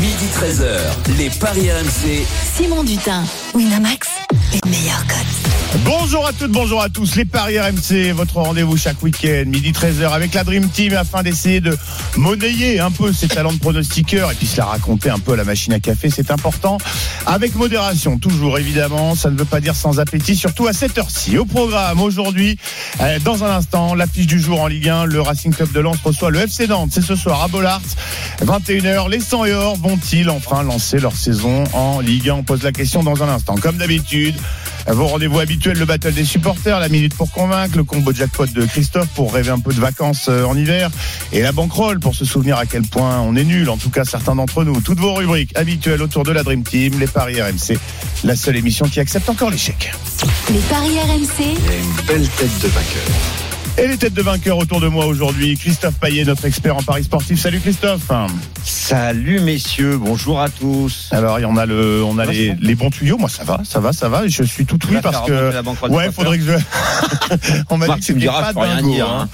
[0.00, 2.24] Midi 13h, les Paris RMC.
[2.56, 4.08] Simon Dutin, Winamax,
[4.54, 5.50] les meilleurs codes.
[5.84, 7.14] Bonjour à toutes, bonjour à tous.
[7.14, 11.60] Les Paris RMC, votre rendez-vous chaque week-end, midi 13h, avec la Dream Team, afin d'essayer
[11.60, 11.76] de
[12.16, 15.36] monnayer un peu ses talents de pronostiqueur et puis se la raconter un peu à
[15.36, 16.78] la machine à café, c'est important.
[17.24, 21.38] Avec modération, toujours évidemment, ça ne veut pas dire sans appétit, surtout à cette heure-ci.
[21.38, 22.58] Au programme aujourd'hui,
[23.00, 25.98] euh, dans un instant, l'affiche du jour en Ligue 1, le Racing Club de Lens
[26.02, 26.90] reçoit le FC Nantes.
[26.92, 27.82] C'est ce soir à Bollard,
[28.44, 29.08] 21h.
[29.08, 32.70] Les 100 et or vont-ils enfin lancer leur saison en Ligue 1 On pose la
[32.70, 33.56] question dans un instant.
[33.56, 34.36] Comme d'habitude,
[34.86, 38.64] vos rendez-vous habituels, le battle des supporters, la minute pour convaincre, le combo jackpot de
[38.66, 40.90] Christophe pour rêver un peu de vacances euh, en hiver
[41.32, 44.04] et la banquerolle pour se souvenir à quel point on est nul, en tout cas
[44.04, 44.80] certains d'entre nous.
[44.80, 47.76] Toutes vos rubriques habituelles autour de la Dream Team, les paris RMC,
[48.22, 49.92] la seule émission qui accepte encore l'échec.
[50.52, 53.39] Les paris RMC, une belle tête de vainqueur.
[53.80, 57.04] Et les têtes de vainqueurs autour de moi aujourd'hui, Christophe Payet, notre expert en paris
[57.04, 57.40] sportif.
[57.40, 58.10] Salut Christophe.
[58.62, 61.08] Salut messieurs, bonjour à tous.
[61.12, 63.16] Alors il y en a le, on a les, les bons tuyaux.
[63.16, 64.28] Moi ça va, ça va, ça va.
[64.28, 66.52] Je suis tout oui parce que ouais, faudrait que je.
[67.70, 69.08] on m'a dit que c'était pas rien dire.
[69.08, 69.30] Hein.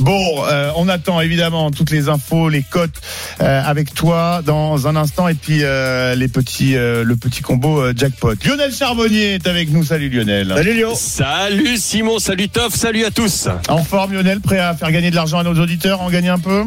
[0.00, 3.00] Bon, euh, on attend évidemment toutes les infos, les cotes
[3.40, 7.80] euh, avec toi dans un instant et puis euh, les petits, euh, le petit combo
[7.80, 8.34] euh, jackpot.
[8.44, 9.82] Lionel Charbonnier est avec nous.
[9.84, 10.52] Salut Lionel.
[10.54, 10.92] Salut Lio.
[10.94, 13.48] Salut Simon, salut Toff, salut à tous.
[13.68, 16.38] En forme Lionel, prêt à faire gagner de l'argent à nos auditeurs, en gagner un
[16.38, 16.64] peu?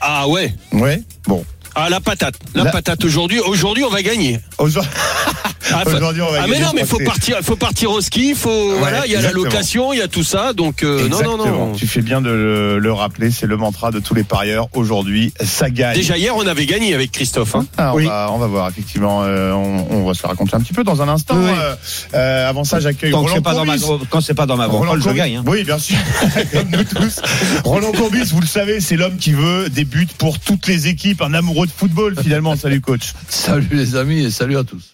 [0.00, 0.52] Ah ouais.
[0.72, 1.02] Ouais.
[1.26, 1.44] Bon.
[1.74, 3.38] Ah la patate, la, La- patate aujourd'hui.
[3.40, 4.40] Aujourd'hui on va gagner.
[4.58, 4.90] Aujourd'hui,
[5.72, 8.34] Ah, Aujourd'hui, on va ah, mais non, mais faut partir, faut partir au ski.
[8.34, 10.52] Faut voilà, il y a la location, il y a tout ça.
[10.52, 11.72] Donc euh, non, non, non.
[11.74, 14.68] Tu fais bien de le, le rappeler, c'est le mantra de tous les parieurs.
[14.74, 15.94] Aujourd'hui, ça gagne.
[15.96, 17.54] Déjà hier on avait gagné avec Christophe.
[17.54, 17.66] hein.
[17.76, 18.06] Ah, on, Oui.
[18.06, 19.22] va, on va voir, effectivement.
[19.24, 21.36] euh, on, on va se la raconter un petit peu dans un instant.
[21.36, 21.50] Oui.
[21.58, 21.74] Euh,
[22.14, 24.06] euh, avant ça, j'accueille Quand Roland c'est pas dans ma Courbis.
[24.10, 25.18] quand c'est pas dans ma Roland banquerolle, je Courbis.
[25.18, 25.36] gagne.
[25.38, 25.44] hein.
[25.46, 25.96] Oui, bien sûr.
[26.52, 27.20] Comme nous tous.
[27.64, 31.22] Roland Courbis, vous le savez, c'est l'homme qui veut des buts pour toutes les équipes,
[31.22, 32.56] un amoureux de football finalement.
[32.56, 33.12] Salut coach.
[33.28, 34.92] Salut les amis et salut à tous.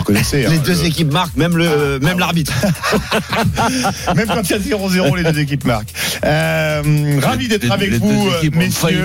[0.00, 0.40] Vous connaissez.
[0.48, 2.52] Les hein, deux le- équipes marquent, même le même l'arbitre.
[4.16, 5.92] Même quand il y a 0-0, les deux équipes marquent.
[6.24, 9.04] Euh, ravi d'être avec les vous, euh, messieurs.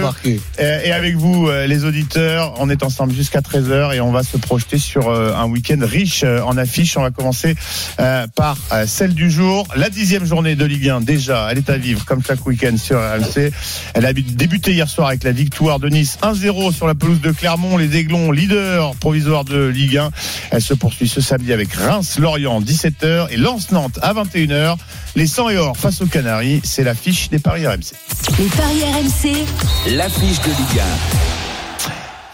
[0.60, 4.24] Euh, Et avec vous, euh, les auditeurs, on est ensemble jusqu'à 13h et on va
[4.24, 6.98] se projeter sur euh, un week-end riche euh, en affiches.
[6.98, 7.56] On va commencer
[8.00, 9.68] euh, par euh, celle du jour.
[9.76, 12.98] La dixième journée de Ligue 1, déjà, elle est à vivre comme chaque week-end sur
[12.98, 13.52] RMC.
[13.94, 17.32] Elle a débuté hier soir avec la victoire de Nice 1-0 sur la pelouse de
[17.32, 17.78] Clermont.
[17.78, 20.10] Les Aiglons, leader provisoire de Ligue 1.
[20.52, 24.78] Elle se poursuit ce samedi avec Reims-Lorient 17h et Lens-Nantes à 21h.
[25.16, 27.94] Les 100 et or face aux Canaries, c'est l'affiche des paris RMC.
[28.38, 29.48] les paris RMC,
[29.96, 30.82] L'affiche de Ligue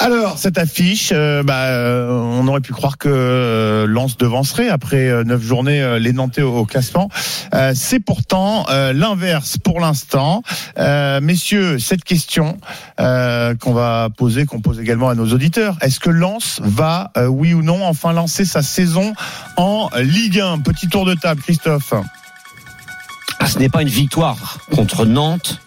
[0.03, 5.07] Alors, cette affiche, euh, bah, euh, on aurait pu croire que euh, Lens devancerait après
[5.07, 7.09] euh, neuf journées les Nantais au, au classement.
[7.75, 10.41] C'est pourtant l'inverse pour l'instant.
[10.77, 12.57] Messieurs, cette question
[12.97, 17.61] qu'on va poser, qu'on pose également à nos auditeurs, est-ce que Lens va, oui ou
[17.61, 19.13] non, enfin lancer sa saison
[19.57, 21.93] en Ligue 1 Petit tour de table, Christophe.
[23.39, 25.61] Ah, ce n'est pas une victoire contre Nantes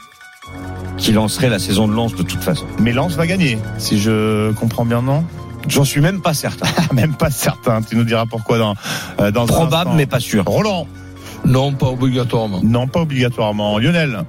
[0.96, 2.66] qui lancerait la saison de Lens de toute façon.
[2.78, 5.24] Mais Lens va gagner, si je comprends bien, non?
[5.66, 6.68] J'en suis même pas certain.
[6.92, 7.80] Même pas certain.
[7.80, 8.74] Tu nous diras pourquoi dans,
[9.18, 10.44] euh, dans Probable mais pas sûr.
[10.44, 10.86] Roland.
[11.46, 12.60] Non, pas obligatoirement.
[12.62, 13.78] Non, pas obligatoirement.
[13.78, 14.24] Lionel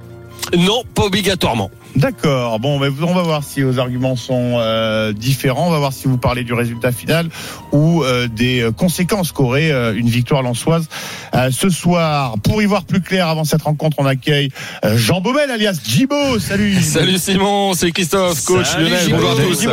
[0.56, 1.70] Non, pas obligatoirement.
[1.96, 2.58] D'accord.
[2.60, 5.68] Bon, mais on va voir si vos arguments sont euh, différents.
[5.68, 7.28] On va voir si vous parlez du résultat final
[7.72, 10.88] ou euh, des euh, conséquences qu'aurait euh, une victoire lançoise
[11.34, 12.34] euh, ce soir.
[12.42, 14.50] Pour y voir plus clair avant cette rencontre, on accueille
[14.84, 16.38] euh, Jean Baumel alias Jibo.
[16.38, 16.74] Salut.
[16.82, 19.10] Salut Simon, c'est Christophe, coach Salut, Lionel.
[19.10, 19.68] Bonjour à tous.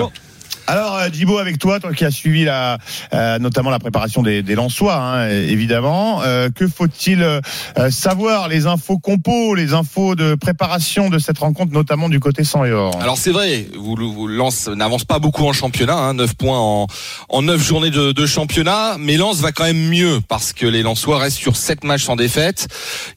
[0.68, 2.78] Alors euh, Djibo avec toi, toi qui as suivi la,
[3.13, 6.22] euh, notamment la préparation des, des Lensois, hein, évidemment.
[6.24, 7.41] Euh, que faut-il euh,
[7.90, 12.63] savoir Les infos compos, les infos de préparation de cette rencontre, notamment du côté sang
[12.63, 12.97] et or.
[13.02, 14.29] Alors c'est vrai, vous, vous
[14.75, 16.88] n'avance pas beaucoup en championnat, hein, 9 points en,
[17.29, 20.81] en 9 journées de, de championnat, mais Lens va quand même mieux parce que les
[20.81, 22.67] Lensois restent sur 7 matchs sans défaite.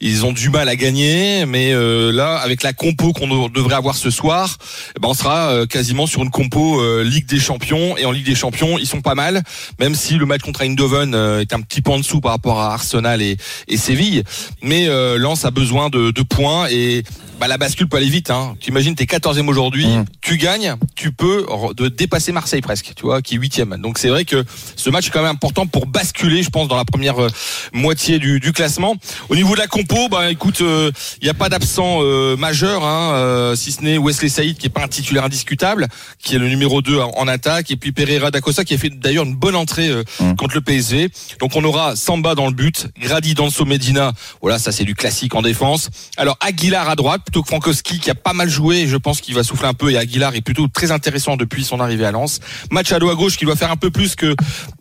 [0.00, 3.76] Ils ont du mal à gagner, mais euh, là, avec la compo qu'on de- devrait
[3.76, 4.56] avoir ce soir,
[4.96, 7.96] eh ben, on sera euh, quasiment sur une compo euh, Ligue des Champions.
[7.96, 9.42] Et en Ligue des Champions, ils sont pas mal,
[9.78, 12.60] même si le match contre Eindhoven euh, est un petit peu en dessous par rapport
[12.60, 13.36] à Arsenal et,
[13.76, 14.22] Séville.
[14.62, 17.04] Mais euh, Lens a besoin de points et
[17.38, 18.30] bah, la bascule peut aller vite.
[18.30, 18.56] Hein.
[18.60, 20.04] Tu imagines, t'es 14e aujourd'hui, Mmh.
[20.20, 21.46] tu gagnes, tu peux
[21.76, 23.80] de dépasser Marseille presque, tu vois, qui est 8e.
[23.80, 24.44] Donc c'est vrai que
[24.76, 27.28] ce match est quand même important pour basculer, je pense, dans la première euh,
[27.72, 28.96] moitié du, du classement.
[29.28, 30.92] Au niveau de la compo, bah écoute, il
[31.24, 34.70] n'y a pas d'absent euh, majeur, hein, euh, si ce n'est Wesley Saïd qui est
[34.70, 35.88] pas un titulaire indiscutable,
[36.22, 38.90] qui est le numéro 2 en, en attaque, et puis Pereira Dacosta qui a fait
[38.90, 40.34] d'ailleurs une bonne entrée euh, Hum.
[40.36, 41.10] contre le PSG.
[41.40, 45.34] Donc on aura Samba dans le but, Grady Danso Medina, voilà ça c'est du classique
[45.34, 45.90] en défense.
[46.16, 49.20] Alors Aguilar à droite plutôt que Frankowski qui a pas mal joué, et je pense
[49.20, 52.12] qu'il va souffler un peu et Aguilar est plutôt très intéressant depuis son arrivée à
[52.12, 52.38] Lens.
[52.70, 54.34] Machado à gauche qui doit faire un peu plus que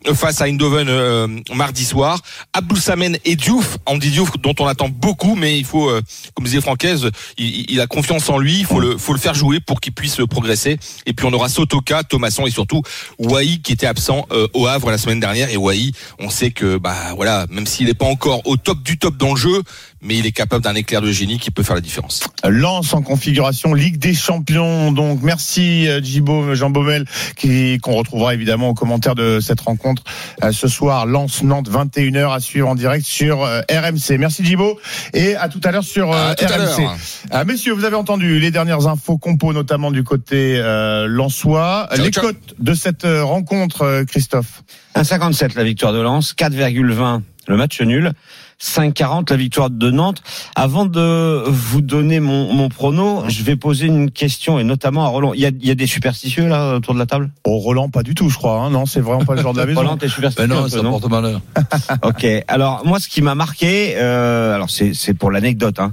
[0.06, 2.20] euh, face à Eindhoven euh, mardi soir.
[2.52, 6.00] Abdou Samen et Diouf, Andy Diouf dont on attend beaucoup, mais il faut, euh,
[6.34, 9.34] comme disait Francaise, il, il a confiance en lui, il faut le, faut le faire
[9.34, 10.78] jouer pour qu'il puisse progresser.
[11.04, 12.82] Et puis on aura Sotoka, Thomasson et surtout
[13.18, 15.50] Wai qui était absent au Havre la semaine dernière.
[15.50, 15.90] Et Wai,
[16.20, 19.34] on sait que bah voilà, même s'il n'est pas encore au top du top dans
[19.34, 19.62] le jeu,
[20.06, 22.20] mais il est capable d'un éclair de génie qui peut faire la différence.
[22.44, 24.92] Lance en configuration Ligue des Champions.
[24.92, 27.04] Donc merci euh, Djibo Jean Baumel
[27.36, 30.02] qui qu'on retrouvera évidemment aux commentaires de cette rencontre
[30.42, 31.06] euh, ce soir.
[31.06, 34.18] Lance Nantes 21h à suivre en direct sur euh, RMC.
[34.18, 34.78] Merci Djibo
[35.12, 36.88] et à tout à l'heure sur À tout à RMC.
[37.30, 41.88] Ah, messieurs, vous avez entendu les dernières infos compos, notamment du côté euh, Lensois.
[41.90, 42.24] Ciao, les ciao.
[42.26, 44.62] cotes de cette rencontre, Christophe.
[44.94, 48.12] 1,57 la victoire de Lens, 4,20 le match nul,
[48.60, 50.22] 5,40 la victoire de Nantes.
[50.54, 55.08] Avant de vous donner mon, mon prono, je vais poser une question et notamment à
[55.08, 55.32] Roland.
[55.34, 57.30] Il y a, il y a des superstitieux là autour de la table?
[57.44, 58.60] Au Roland, pas du tout, je crois.
[58.62, 58.70] hein.
[58.70, 59.80] Non, c'est vraiment pas le genre de la maison.
[59.80, 60.90] Roland, t'es superstitieux Ben un non, peu, ça non?
[60.90, 61.40] porte malheur.
[62.02, 62.26] Ok.
[62.48, 65.78] Alors moi, ce qui m'a marqué, euh, alors c'est c'est pour l'anecdote.
[65.78, 65.92] Hein.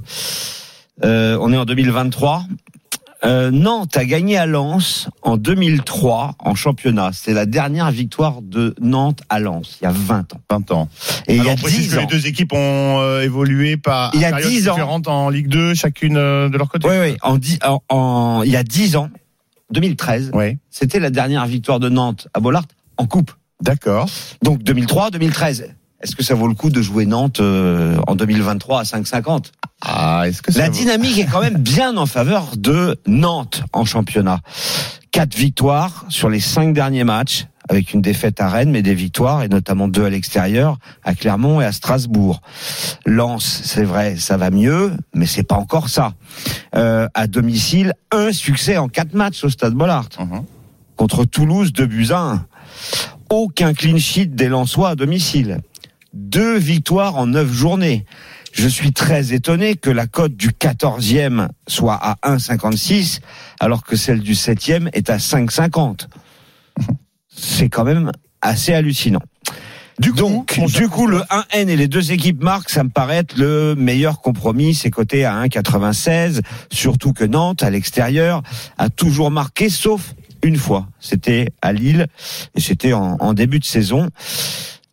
[1.04, 2.44] Euh, on est en 2023.
[3.26, 7.10] Euh, Nantes a gagné à Lens en 2003 en championnat.
[7.14, 10.40] C'est la dernière victoire de Nantes à Lens, il y a 20 ans.
[10.50, 10.88] 20 ans.
[11.26, 12.00] Et il y Alors, a on précise 10 que ans.
[12.00, 14.72] les deux équipes ont euh, évolué par Il y a périodes 10 ans.
[14.74, 16.86] différentes en Ligue 2, chacune euh, de leur côté?
[16.88, 17.16] Oui, oui.
[17.22, 19.08] En, en, en- il y a 10 ans,
[19.70, 22.64] 2013, Oui, c'était la dernière victoire de Nantes à Bollard
[22.98, 23.32] en coupe.
[23.62, 24.06] d'accord.
[24.42, 25.74] Donc 2003, 2013.
[26.02, 29.46] Est-ce que ça vaut le coup de jouer Nantes euh, en 2023 à 5,50
[29.82, 33.62] Ah, est-ce que ça La vaut- dynamique est quand même bien en faveur de Nantes
[33.72, 34.40] en championnat.
[35.10, 39.42] Quatre victoires sur les cinq derniers matchs, avec une défaite à Rennes, mais des victoires,
[39.42, 42.40] et notamment deux à l'extérieur, à Clermont et à Strasbourg.
[43.06, 46.14] Lens, c'est vrai, ça va mieux, mais c'est pas encore ça.
[46.74, 50.08] Euh, à domicile, un succès en quatre matchs au Stade Bollard.
[50.18, 50.44] Mhm.
[50.96, 52.46] Contre Toulouse, deux buts à un.
[53.30, 55.58] Aucun clean sheet des Lensois à domicile.
[56.12, 58.04] Deux victoires en neuf journées.
[58.54, 63.18] Je suis très étonné que la cote du 14e soit à 1,56
[63.58, 66.06] alors que celle du 7e est à 5,50.
[67.36, 69.22] C'est quand même assez hallucinant.
[69.98, 72.90] Du coup, Donc, du coup, le Christophe, 1N et les deux équipes marquent, ça me
[72.90, 74.74] paraît être le meilleur compromis.
[74.74, 76.40] C'est coté à 1,96.
[76.72, 78.42] Surtout que Nantes, à l'extérieur,
[78.78, 80.14] a toujours marqué, sauf
[80.44, 80.86] une fois.
[81.00, 82.06] C'était à Lille
[82.54, 84.10] et c'était en, en début de saison.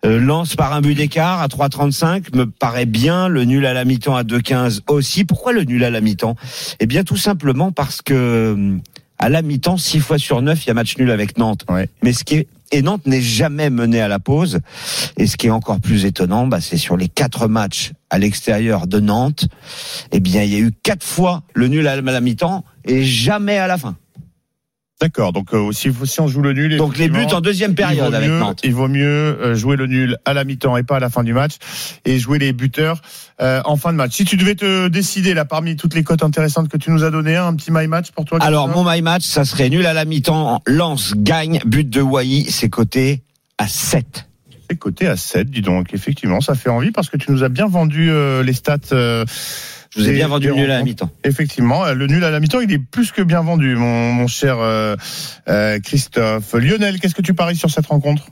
[0.04, 3.28] Euh, Lance par un but d'écart à 3,35 me paraît bien.
[3.28, 5.26] Le nul à la mi-temps à 2,15 aussi.
[5.26, 6.36] Pourquoi le nul à la mi-temps?
[6.80, 8.82] Eh bien, tout simplement parce que hum,
[9.20, 11.66] à la mi-temps, 6 fois sur 9, il y a match nul avec Nantes.
[11.70, 11.88] Ouais.
[12.02, 14.60] Mais ce qui est et Nantes n'est jamais mené à la pause.
[15.18, 18.88] Et ce qui est encore plus étonnant, bah, c'est sur les quatre matchs à l'extérieur
[18.88, 19.46] de Nantes,
[20.12, 23.58] eh bien, il y a eu quatre fois le nul à la mi-temps et jamais
[23.58, 23.96] à la fin.
[25.02, 25.34] D'accord.
[25.34, 28.30] Donc, euh, si, si on joue le nul, Donc les buts en deuxième période avec
[28.30, 28.60] mieux- Nantes.
[28.64, 31.24] Il vaut mieux euh, jouer le nul à la mi-temps et pas à la fin
[31.24, 31.54] du match
[32.06, 33.02] et jouer les buteurs
[33.42, 34.14] euh, en fin de match.
[34.16, 37.10] Si tu devais te décider là parmi toutes les cotes intéressantes que tu nous as
[37.10, 38.38] données, un petit my match pour toi.
[38.42, 40.62] Alors mon my match, ça serait nul à la mi-temps.
[40.68, 43.24] Lance gagne, but de Wai, c'est coté
[43.58, 44.28] à 7.
[44.70, 45.94] C'est coté à 7, dis donc.
[45.94, 48.78] Effectivement, ça fait envie parce que tu nous as bien vendu euh, les stats.
[48.94, 49.26] euh,
[49.96, 51.10] Je vous ai bien vendu le nul à la mi-temps.
[51.24, 54.28] Effectivement, euh, le nul à la mi-temps, il est plus que bien vendu, mon, mon
[54.28, 54.96] cher euh,
[55.50, 56.54] euh, Christophe.
[56.54, 58.24] Lionel, qu'est-ce que tu paries sur cette rencontre?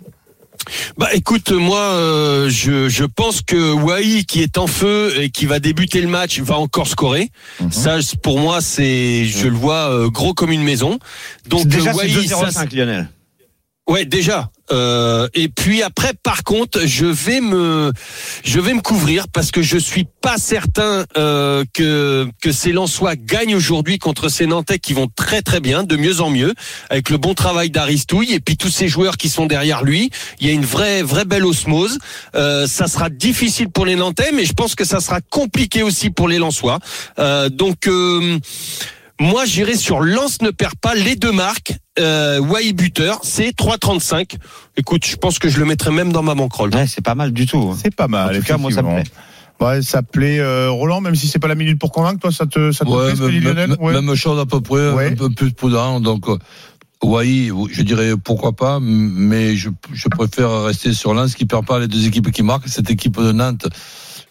[0.98, 5.46] Bah écoute, moi euh, je, je pense que Wai qui est en feu et qui
[5.46, 7.32] va débuter le match va encore scorer.
[7.60, 7.72] Mhm.
[7.72, 11.00] Ça pour moi c'est je le vois euh, gros comme une maison.
[11.48, 13.10] Donc Déjà euh, c'est Wai, ça, 2,05 Lionel.
[13.90, 14.52] Ouais, déjà.
[14.72, 17.92] Euh, et puis après, par contre, je vais me,
[18.44, 23.16] je vais me couvrir parce que je suis pas certain euh, que que ces Lensois
[23.16, 26.54] gagnent aujourd'hui contre ces Nantais qui vont très très bien, de mieux en mieux,
[26.92, 30.12] avec le bon travail d'Aristouille et puis tous ces joueurs qui sont derrière lui.
[30.40, 31.98] Il y a une vraie vraie belle osmose.
[32.36, 36.12] Euh, ça sera difficile pour les Nantais, mais je pense que ça sera compliqué aussi
[36.12, 36.78] pour les Lensois.
[37.18, 37.90] Euh, donc
[39.20, 41.74] moi, j'irai sur Lance ne perd pas les deux marques.
[42.00, 44.36] Euh, Wai buteur, c'est 3,35.
[44.78, 46.74] Écoute, je pense que je le mettrai même dans ma bankroll.
[46.74, 47.76] Ouais, c'est pas mal du tout.
[47.82, 48.36] C'est pas mal.
[48.36, 49.22] En tout cas, moi, ça me effectivement.
[49.62, 52.46] Ouais, ça plaît euh, Roland, même si c'est pas la minute pour convaincre, toi, ça
[52.46, 53.92] te, ça te Ouais, plaît, Lionel même- Ouais.
[53.92, 55.12] même chose à peu près, Ouais.
[55.12, 56.00] un peu plus prudent.
[56.00, 56.38] Donc, euh,
[57.02, 61.80] Oui, je dirais pourquoi pas, mais je, je préfère rester sur Lens qui perd pas
[61.80, 62.68] les deux équipes qui marquent.
[62.68, 63.68] Cette équipe de Nantes,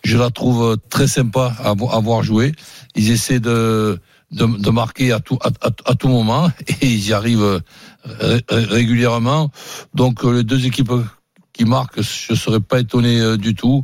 [0.05, 2.53] je la trouve très sympa à, à voir jouer.
[2.95, 3.99] Ils essaient de,
[4.31, 7.63] de, de marquer à tout, à, à- à tout moment et ils y arrivent
[8.05, 9.51] ré- ré- régulièrement.
[9.95, 10.93] Donc euh, les deux équipes
[11.53, 13.83] qui marquent, je serais pas étonné euh, du tout,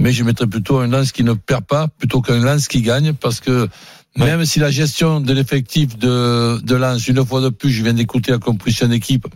[0.00, 3.12] mais je mettrais plutôt un Lens qui ne perd pas plutôt qu'un Lens qui gagne
[3.12, 3.68] parce que
[4.14, 7.94] même si la gestion de l'effectif de, de Lens, une fois de plus, je viens
[7.94, 9.26] d'écouter la composition d'équipe,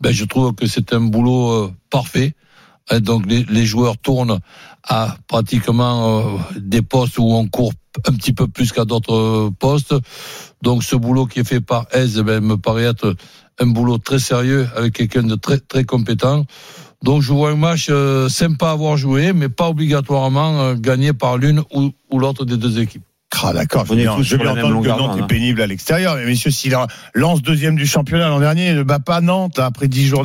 [0.00, 2.34] ben, je trouve que c'est un boulot euh, parfait.
[3.00, 4.38] Donc les, les joueurs tournent
[4.84, 7.72] à pratiquement euh, des postes où on court
[8.06, 9.94] un petit peu plus qu'à d'autres euh, postes.
[10.62, 13.14] Donc ce boulot qui est fait par Aise ben, me paraît être
[13.58, 16.44] un boulot très sérieux avec quelqu'un de très très compétent.
[17.02, 21.12] Donc je vois un match euh, sympa à avoir joué, mais pas obligatoirement euh, gagné
[21.12, 23.04] par l'une ou, ou l'autre des deux équipes.
[23.42, 26.16] Ah, d'accord, je même entendre que Nantes est pénible à l'extérieur.
[26.16, 26.74] Mais messieurs, s'il
[27.12, 30.24] lance deuxième du championnat l'an dernier, ne bat pas Nantes après 10 jours.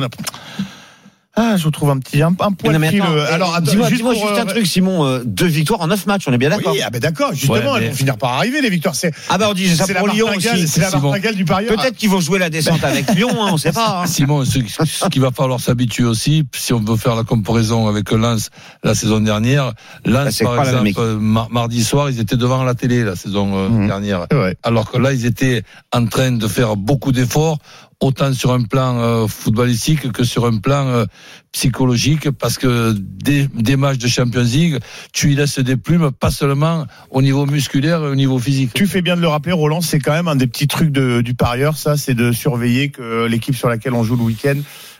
[1.34, 3.00] Ah, je trouve un petit, un, un poil eh,
[3.32, 5.06] Alors, dis-moi juste un euh, truc, Simon.
[5.06, 7.54] euh, deux victoires en neuf matchs, on est bien d'accord Oui, ah ben d'accord, justement,
[7.54, 8.94] Ouais, mais- elles vont finir par arriver, les victoires.
[8.94, 10.68] C'est, Ah bah on dit ça c'est la pour Lyon aussi.
[10.68, 11.74] c'est la martingale du parieur.
[11.74, 14.02] Peut-être qu'ils vont jouer la descente avec Lyon, hein, on sait pas.
[14.02, 14.06] hein.
[14.06, 18.10] Simon, ce, ce qu'il va falloir s'habituer aussi, si on veut faire la comparaison avec
[18.10, 18.50] Lens
[18.84, 19.72] la saison dernière,
[20.04, 23.16] Bah, Lens c'est par exemple, euh, mar- mardi soir, ils étaient devant la télé la
[23.16, 23.86] saison euh, Mhm.
[23.86, 24.26] dernière.
[24.62, 25.62] Alors que là, ils étaient
[25.94, 27.56] en train de faire beaucoup d'efforts,
[28.02, 31.04] autant sur un plan euh, footballistique que sur un plan euh,
[31.52, 34.78] psychologique, parce que des, matchs de Champions League,
[35.12, 38.72] tu y laisses des plumes, pas seulement au niveau musculaire au niveau physique.
[38.74, 41.34] Tu fais bien de le rappeler, Roland, c'est quand même un des petits trucs du
[41.34, 44.56] parieur, ça, c'est de surveiller que l'équipe sur laquelle on joue le week-end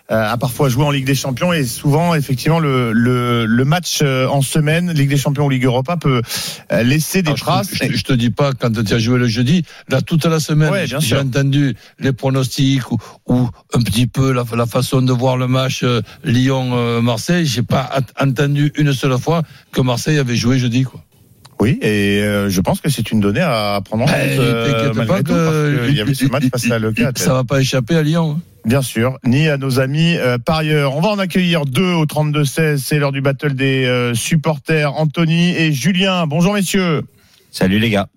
[0.08, 4.26] a parfois joué en Ligue des Champions et souvent, effectivement, le, le, le match euh,
[4.28, 6.20] en semaine, Ligue des Champions ou Ligue Europa, peut
[6.72, 7.68] euh, laisser des Alors, te- traces.
[7.72, 10.38] Je, te- je te dis pas quand tu as joué le jeudi, là toute la
[10.40, 15.12] semaine, Ouais, j'ai entendu les pronostics ou, ou un petit peu la, la façon de
[15.12, 17.46] voir le match euh, Lyon-Marseille.
[17.46, 17.90] j'ai pas
[18.20, 19.42] entendu une seule fois
[19.72, 20.82] que Marseille avait joué jeudi.
[20.84, 21.00] Quoi.
[21.60, 24.16] Oui, et euh, je pense que c'est une donnée à prendre en compte.
[24.16, 27.12] Euh, t'inquiète malgré pas tout, que- parce qu'il y avait ce match face à Leclerc.
[27.16, 28.40] Ça va pas échapper à Lyon.
[28.64, 30.94] Bien sûr, ni à nos amis euh, parieurs.
[30.96, 32.76] On va en accueillir deux au 32-16.
[32.76, 34.94] C'est l'heure du battle des euh, supporters.
[34.96, 36.26] Anthony et Julien.
[36.28, 37.02] Bonjour messieurs.
[37.50, 38.08] Salut les gars.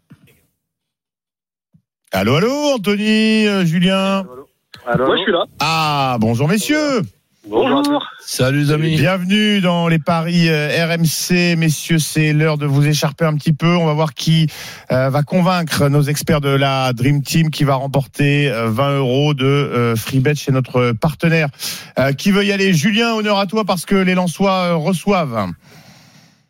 [2.12, 4.24] Allô, allô, Anthony, euh, Julien.
[4.24, 5.46] Moi, je suis là.
[5.60, 7.02] Ah, bonjour messieurs.
[7.48, 8.04] Bonjour.
[8.20, 8.96] Salut les amis.
[8.96, 11.56] Bienvenue dans les paris euh, RMC.
[11.58, 13.68] Messieurs, c'est l'heure de vous écharper un petit peu.
[13.68, 14.48] On va voir qui
[14.92, 19.34] euh, va convaincre nos experts de la Dream Team qui va remporter euh, 20 euros
[19.36, 21.50] de euh, free bet chez notre partenaire.
[22.00, 22.74] Euh, qui veut y aller?
[22.74, 25.52] Julien, honneur à toi parce que les Lensois euh, reçoivent.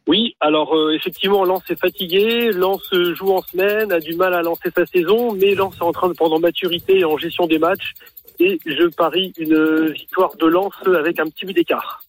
[0.08, 4.36] Oui, alors euh, effectivement, Lens est fatigué, Lens euh, joue en semaine, a du mal
[4.36, 7.18] à lancer sa saison, mais Lens est en train de prendre en maturité et en
[7.18, 7.94] gestion des matchs.
[8.40, 12.04] Et je parie une victoire de Lens avec un petit but d'écart.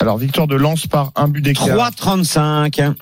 [0.00, 1.66] Alors, victoire de Lens par un but d'écart.
[1.66, 2.94] 3,35.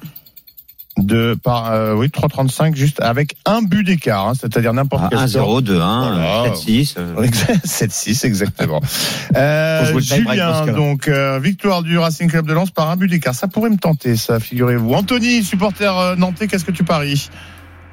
[0.97, 5.19] De, par, euh, oui, 3,35 juste avec un but d'écart, hein, c'est-à-dire n'importe Ah, quel
[5.19, 5.61] 1-0, score.
[5.63, 6.55] 2-1, Voilà.
[6.55, 6.95] 7-6.
[6.99, 7.27] euh.
[7.65, 8.81] 7-6 exactement.
[9.37, 13.35] Euh, Julien, donc euh, victoire du Racing Club de Lens par un but d'écart.
[13.35, 14.93] Ça pourrait me tenter, ça, figurez-vous.
[14.95, 17.29] Anthony, supporter euh, nantais, qu'est-ce que tu paries?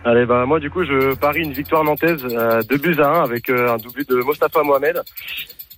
[0.03, 3.23] Allez, bah moi du coup, je parie une victoire nantaise, euh, 2 buts à 1
[3.23, 5.01] avec euh, un doublé de Mostafa Mohamed.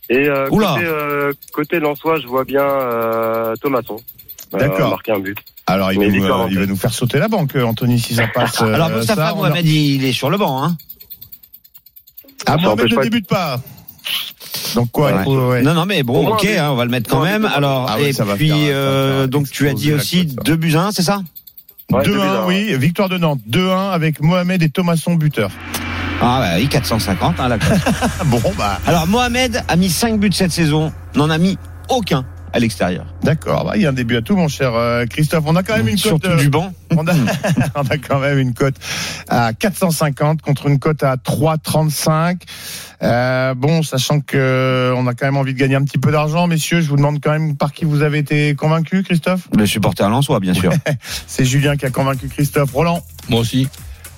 [0.10, 0.74] Et euh, Oula.
[0.76, 3.98] côté, euh, côté Lensois, je vois bien euh, Thomasson.
[4.54, 4.90] euh, D'accord.
[4.92, 5.38] marquer un but.
[5.66, 7.64] Alors, il va, Mais nous, victoire euh, il va nous faire sauter la banque, euh,
[7.64, 8.62] Anthony, si ça passe.
[8.62, 10.64] euh, Alors Mostafa ça, on a- Mohamed, il est sur le banc.
[10.64, 10.76] Hein.
[12.46, 13.62] Ah, Ça Mohamed empêche ne pas- débute pas.
[14.76, 15.24] Donc quoi il Ouais.
[15.24, 15.62] faut- ouais.
[15.62, 17.46] Non, non, mais bon, moins ok, hein, on va le mettre quand même.
[17.46, 19.90] Alors, Ah ouais, et ça va puis, faire- ça va euh, donc tu as dit
[19.92, 20.44] la aussi cote, ça.
[20.44, 21.22] 2 buts à 1, c'est ça?
[21.94, 22.46] Ouais, 2-1, deux buts à un.
[22.48, 23.42] oui, victoire de Nantes.
[23.50, 25.52] 2-1 avec Mohamed et Thomasson buteur.
[26.22, 27.40] Ah bah oui, 450.
[27.40, 27.78] Hein, la cote.
[28.26, 31.58] Bon, bah, Alors Mohamed a mis 5 buts cette saison, n'en a mis
[31.90, 33.06] aucun à l'extérieur.
[33.24, 33.66] d'accord.
[33.66, 35.44] Bah, il y a un début à tout, mon cher euh, Christophe.
[35.48, 36.04] On a quand même une cote.
[36.04, 36.72] Surtout euh, du banc.
[36.96, 37.14] On a,
[37.76, 38.76] on a quand même une cote
[39.28, 42.42] à 450 contre une cote à 3,35.
[43.02, 46.12] Euh, bon, sachant que euh, on a quand même envie de gagner un petit peu
[46.12, 49.50] d'argent, messieurs, je vous demande quand même par qui vous avez été convaincu, Christophe?
[49.58, 50.72] Le supporter lensois, bien sûr.
[51.28, 52.72] C'est Julien qui a convaincu Christophe.
[52.74, 53.04] Roland?
[53.28, 53.68] Moi aussi.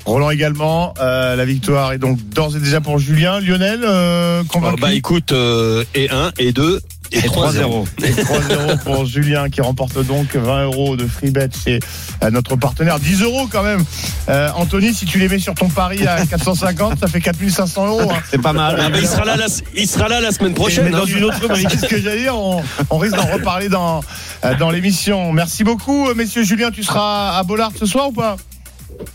[0.06, 0.94] Roland également.
[1.00, 3.39] Euh, la victoire est donc d'ores et déjà pour Julien.
[3.39, 4.82] Lionel, euh, convaincu?
[4.82, 6.80] Bah écoute, euh, et 1, et 2,
[7.12, 7.86] et, Et 3-0.
[8.00, 8.06] 3-0.
[8.06, 11.80] Et 3-0 pour Julien qui remporte donc 20 euros de free bet chez
[12.24, 13.00] euh, notre partenaire.
[13.00, 13.84] 10 euros quand même.
[14.30, 18.12] Euh, Anthony, si tu les mets sur ton pari à 450, ça fait 4500 euros.
[18.12, 18.18] hein.
[18.30, 18.78] C'est pas mal.
[18.80, 19.46] Ah bah, il, sera là la,
[19.76, 20.86] il sera là la semaine prochaine.
[20.86, 21.06] Mais dans hein.
[21.16, 21.68] une autre rubrique.
[21.72, 22.36] C'est ce que j'allais dire.
[22.38, 24.02] On, on risque d'en reparler dans,
[24.44, 25.32] euh, dans l'émission.
[25.32, 26.44] Merci beaucoup, messieurs.
[26.44, 28.36] Julien, tu seras à Bollard ce soir ou pas?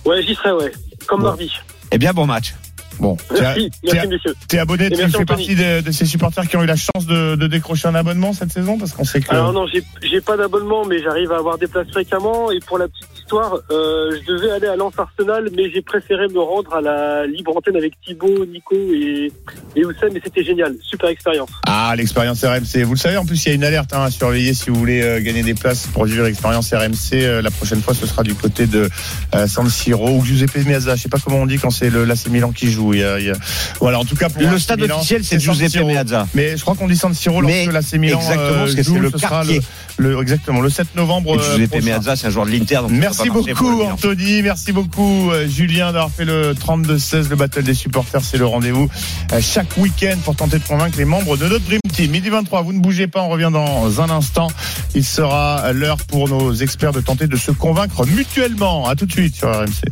[0.04, 0.72] Ouais, j'y serai, ouais.
[1.06, 1.50] Comme mardi.
[1.92, 2.54] Eh bien, bon match.
[3.00, 4.34] Bon, Merci, t'es merci messieurs.
[4.46, 5.24] t'es abonné, tu fais Anthony.
[5.24, 8.32] partie de, de ces supporters qui ont eu la chance de, de décrocher un abonnement
[8.34, 9.30] cette saison parce qu'on sait que.
[9.30, 12.50] Alors non, j'ai j'ai pas d'abonnement, mais j'arrive à avoir des places fréquemment.
[12.50, 16.26] Et pour la petite histoire, euh, je devais aller à Lens Arsenal, mais j'ai préféré
[16.28, 19.30] me rendre à la libre antenne avec Thibaut, Nico et,
[19.76, 20.74] et Oussem, et c'était génial.
[20.82, 21.48] Super expérience.
[21.66, 22.82] Ah, l'expérience RMC.
[22.82, 24.74] Vous le savez, en plus, il y a une alerte hein, à surveiller si vous
[24.76, 27.12] voulez euh, gagner des places pour vivre l'expérience RMC.
[27.14, 28.88] Euh, la prochaine fois, ce sera du côté de
[29.36, 30.96] euh, San Siro ou Giuseppe Meazza.
[30.96, 32.94] Je sais pas comment on dit quand c'est le l'AC Milan qui joue.
[32.94, 33.36] Il y a- il y a-
[33.80, 35.84] Voilà, en tout cas, pour Le stade Milan, officiel, c'est Giuseppe.
[35.86, 36.26] Meazza.
[36.34, 38.82] Mais je crois qu'on dit San Siro Mais lorsque l'AC Milan exactement, euh, parce que
[38.82, 38.94] joue.
[38.94, 39.60] c'est le ce sera le,
[39.98, 41.36] le- exactement, le 7 novembre.
[41.36, 41.84] Et Giuseppe.
[41.84, 42.80] Meazza, c'est un joueur de l'Inter.
[43.12, 43.82] ça Merci beaucoup.
[43.82, 48.46] Anthony, merci beaucoup euh, Julien d'avoir fait le 32-16, le battle des supporters, c'est le
[48.46, 48.88] rendez-vous
[49.32, 52.10] euh, chaque week-end pour tenter de convaincre les membres de notre Dream Team.
[52.10, 54.48] Midi 23, vous ne bougez pas, on revient dans un instant.
[54.94, 58.88] Il sera l'heure pour nos experts de tenter de se convaincre mutuellement.
[58.88, 59.84] À tout de suite sur RMC.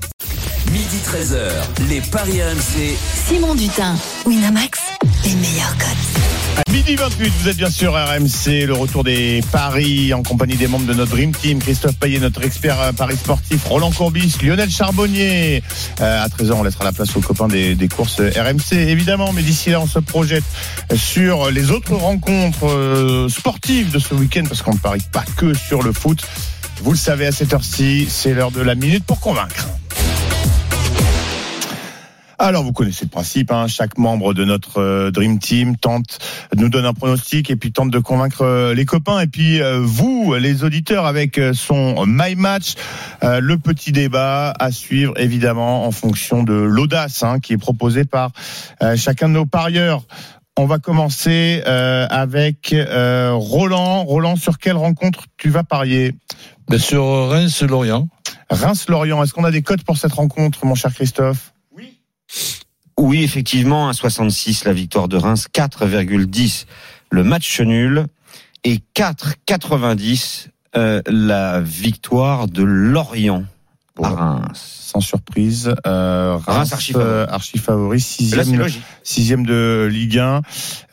[0.72, 2.94] Midi 13h, les Paris RMC.
[3.26, 3.96] Simon Dutin,
[4.26, 4.78] Winamax,
[5.24, 6.62] les meilleurs codes.
[6.66, 10.66] À midi 28, vous êtes bien sûr RMC, le retour des paris en compagnie des
[10.66, 11.58] membres de notre Dream Team.
[11.58, 15.62] Christophe Payet, notre expert euh, paris sportif, Roland Courbis, Lionel Charbonnier.
[16.00, 19.32] Euh, à 13h, on laissera la place aux copains des, des courses RMC, évidemment.
[19.32, 20.44] Mais d'ici là, on se projette
[20.94, 25.54] sur les autres rencontres euh, sportives de ce week-end parce qu'on ne parie pas que
[25.54, 26.26] sur le foot.
[26.82, 29.66] Vous le savez, à cette heure-ci, c'est l'heure de la minute pour convaincre.
[32.40, 36.20] Alors, vous connaissez le principe, hein, chaque membre de notre euh, Dream Team tente,
[36.56, 39.18] nous donne un pronostic et puis tente de convaincre euh, les copains.
[39.18, 42.74] Et puis, euh, vous, les auditeurs, avec euh, son My Match,
[43.24, 48.04] euh, le petit débat à suivre, évidemment, en fonction de l'audace hein, qui est proposée
[48.04, 48.30] par
[48.84, 50.02] euh, chacun de nos parieurs.
[50.56, 54.04] On va commencer euh, avec euh, Roland.
[54.04, 56.14] Roland, sur quelle rencontre tu vas parier?
[56.68, 58.06] Bien sûr, Reims-Lorient.
[58.48, 61.52] Reims-Lorient, est-ce qu'on a des codes pour cette rencontre, mon cher Christophe?
[62.98, 66.66] Oui, effectivement, 1,66 la victoire de Reims, 4,10
[67.10, 68.06] le match nul
[68.64, 73.44] et 4,90 euh, la victoire de Lorient
[74.06, 74.74] Reims.
[74.88, 77.08] Sans surprise, euh, Reims, Reims archi favori.
[77.10, 78.00] euh, archi favori,
[79.02, 80.40] sixième, de Ligue 1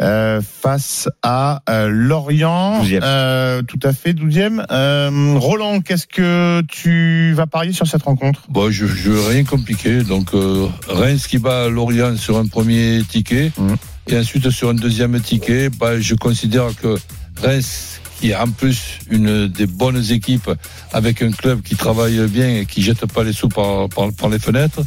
[0.01, 2.79] euh, face à euh, Lorient.
[2.79, 3.03] Douzième.
[3.05, 4.65] Euh, tout à fait, douzième.
[4.69, 8.41] Euh, Roland, qu'est-ce que tu vas parier sur cette rencontre?
[8.49, 10.03] Bon, je, je veux rien compliquer.
[10.03, 13.51] Donc, euh, Reims qui bat Lorient sur un premier ticket.
[13.57, 13.77] Mhm.
[14.07, 16.97] Et ensuite, sur un deuxième ticket, bah, je considère que
[17.41, 20.49] Reims, qui est en plus une des bonnes équipes,
[20.93, 24.29] avec un club qui travaille bien et qui jette pas les sous par, par, par
[24.29, 24.81] les fenêtres.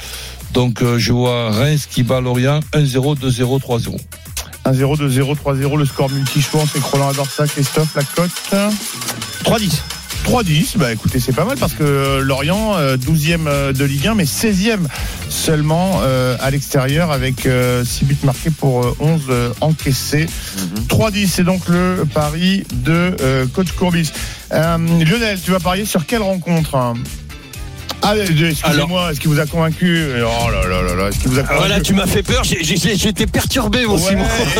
[0.52, 3.96] Donc, euh, je vois Reims qui bat Lorient 1-0, 2-0, 3-0.
[4.64, 8.30] 1-0, 2-0, 3-0, le score multi-choix, c'est que Roland adore ça, Christophe, la cote
[9.44, 9.97] 3-10.
[10.28, 14.08] 3-10, bah écoutez, c'est pas mal parce que euh, Lorient, euh, 12e euh, de Ligue
[14.08, 14.80] 1, mais 16e
[15.30, 17.48] seulement euh, à l'extérieur avec
[17.84, 20.26] 6 buts marqués pour euh, 11 euh, encaissés.
[20.88, 24.12] 3-10, c'est donc le pari de euh, coach Courbis.
[24.52, 26.92] Euh, Lionel, tu vas parier sur quelle rencontre hein?
[28.02, 31.30] Ah, euh, excusez-moi, est-ce qu'il vous a convaincu Oh là là là là, est-ce qu'il
[31.30, 32.42] vous a Ah, convaincu Voilà, tu m'as fait peur.
[32.44, 34.16] J'étais perturbé, mon Ouais,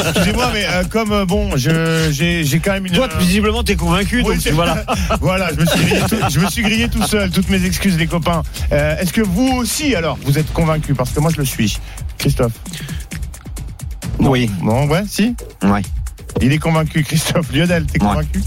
[0.07, 2.92] excusez-moi, mais euh, comme euh, bon, je- j'ai quand même une.
[2.92, 4.85] Toi, visiblement, t'es convaincu, Oui, donc voilà.
[5.20, 7.31] voilà, je me, suis grillé tout, je me suis grillé tout seul.
[7.31, 8.42] Toutes mes excuses, les copains.
[8.72, 11.79] Euh, Est-ce que vous aussi, alors, vous êtes convaincus Parce que moi, je le suis.
[12.18, 12.53] Christophe.
[14.20, 14.31] Non.
[14.31, 14.51] Oui.
[14.62, 15.35] Bon, ouais, si?
[15.62, 15.83] Ouais.
[16.40, 17.53] Il est convaincu, Christophe.
[17.53, 18.09] Lionel, t'es Ouais.
[18.09, 18.40] convaincu?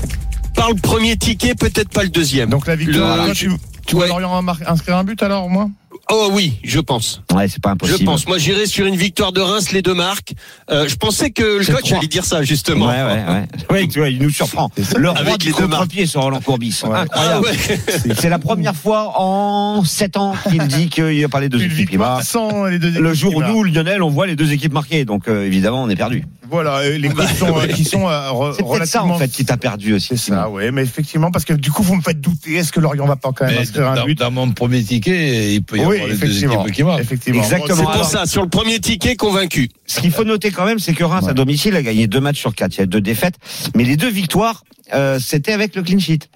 [0.55, 2.49] Par le premier ticket, peut-être pas le deuxième.
[2.49, 3.27] Donc la victoire.
[3.27, 3.49] Le- tu,
[3.85, 4.09] tu vois ouais.
[4.09, 5.71] Lorient inscrire un but alors, au moins
[6.09, 7.21] Oh oui, je pense.
[7.33, 8.05] Ouais, c'est pas Je impossible.
[8.05, 8.27] pense.
[8.27, 10.33] Moi, j'irai sur une victoire de Reims, les deux marques.
[10.69, 12.87] Euh, je pensais que le C'est coach allait dire ça, justement.
[12.87, 13.45] Ouais, ouais, ouais.
[13.69, 14.69] Ouais, tu vois, il nous surprend.
[14.97, 15.83] Le roi Avec du les deux marques.
[15.83, 16.81] contre-pied sur Roland Courbis.
[16.83, 16.89] Ouais.
[16.93, 17.45] Ah Incroyable.
[17.45, 18.13] ouais.
[18.19, 22.01] C'est la première fois en 7 ans qu'il dit qu'il va parler de deux équipes.
[22.23, 23.01] Sans les deux équipes.
[23.01, 25.05] Le jour où nous, Lionel, on voit les deux équipes marquées.
[25.05, 26.25] Donc, euh, évidemment, on est perdu.
[26.51, 29.13] Voilà, les coachs sont, qui sont euh, re- ça, relativement.
[29.15, 30.09] en fait, qui t'a perdu aussi.
[30.09, 32.55] C'est ça, ouais, mais effectivement, parce que du coup, vous me faites douter.
[32.55, 35.63] Est-ce que Lorient va pas quand même inscrire un but dans mon premier ticket, il
[35.63, 36.99] peut y Oui, avoir les deux équipes qui marquent.
[37.01, 37.41] Effectivement.
[37.41, 37.75] Exactement.
[37.77, 38.25] C'est pour ça.
[38.25, 39.69] Sur le premier ticket, convaincu.
[39.85, 41.31] Ce qu'il faut noter quand même, c'est que Reims, Ouais.
[41.31, 42.75] à domicile, a gagné deux matchs sur quatre.
[42.75, 43.35] Il y a deux défaites.
[43.75, 46.29] Mais les deux victoires, euh, c'était avec le clean sheet.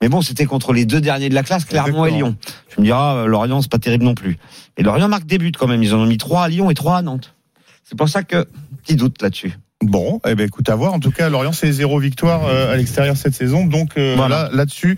[0.00, 2.28] Mais bon, c'était contre les deux derniers de la classe, Clermont et Exactement.
[2.30, 2.36] Lyon.
[2.74, 4.38] Tu me diras, euh, Lorient, c'est pas terrible non plus.
[4.76, 5.82] Et Lorient marque des buts quand même.
[5.82, 7.34] Ils en ont mis trois à Lyon et trois à Nantes.
[7.84, 8.46] C'est pour ça que,
[8.88, 9.52] petit doute là-dessus.
[9.80, 10.92] Bon, eh ben écoute à voir.
[10.92, 14.44] En tout cas, Lorient c'est zéro victoire euh, à l'extérieur cette saison, donc euh, Voilà.
[14.44, 14.96] là là-dessus,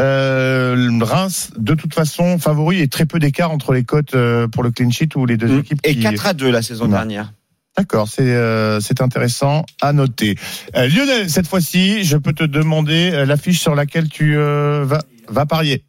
[0.00, 4.62] euh, Reims de toute façon favori et très peu d'écart entre les cotes euh, pour
[4.64, 5.58] le clean sheet ou les deux Mm.
[5.60, 5.80] équipes.
[5.84, 7.32] Et qui- 4 à 2 la saison dernière.
[7.76, 10.36] D'accord, c'est euh, c'est intéressant à noter.
[10.76, 15.02] Euh, Lionel, cette fois-ci, je peux te demander euh, l'affiche sur laquelle tu euh, vas
[15.28, 15.84] vas parier.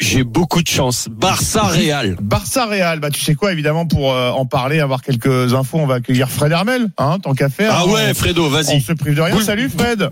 [0.00, 1.08] J'ai beaucoup de chance.
[1.10, 2.16] Barça Real.
[2.20, 5.86] Barça Real, bah tu sais quoi évidemment pour euh, en parler, avoir quelques infos, on
[5.86, 7.72] va accueillir Fred Hermel, hein, tant qu'à faire.
[7.74, 8.80] Ah On- ouais, Fredo, On vas-y.
[8.80, 9.40] se prive de rien.
[9.42, 10.08] Salut Fred.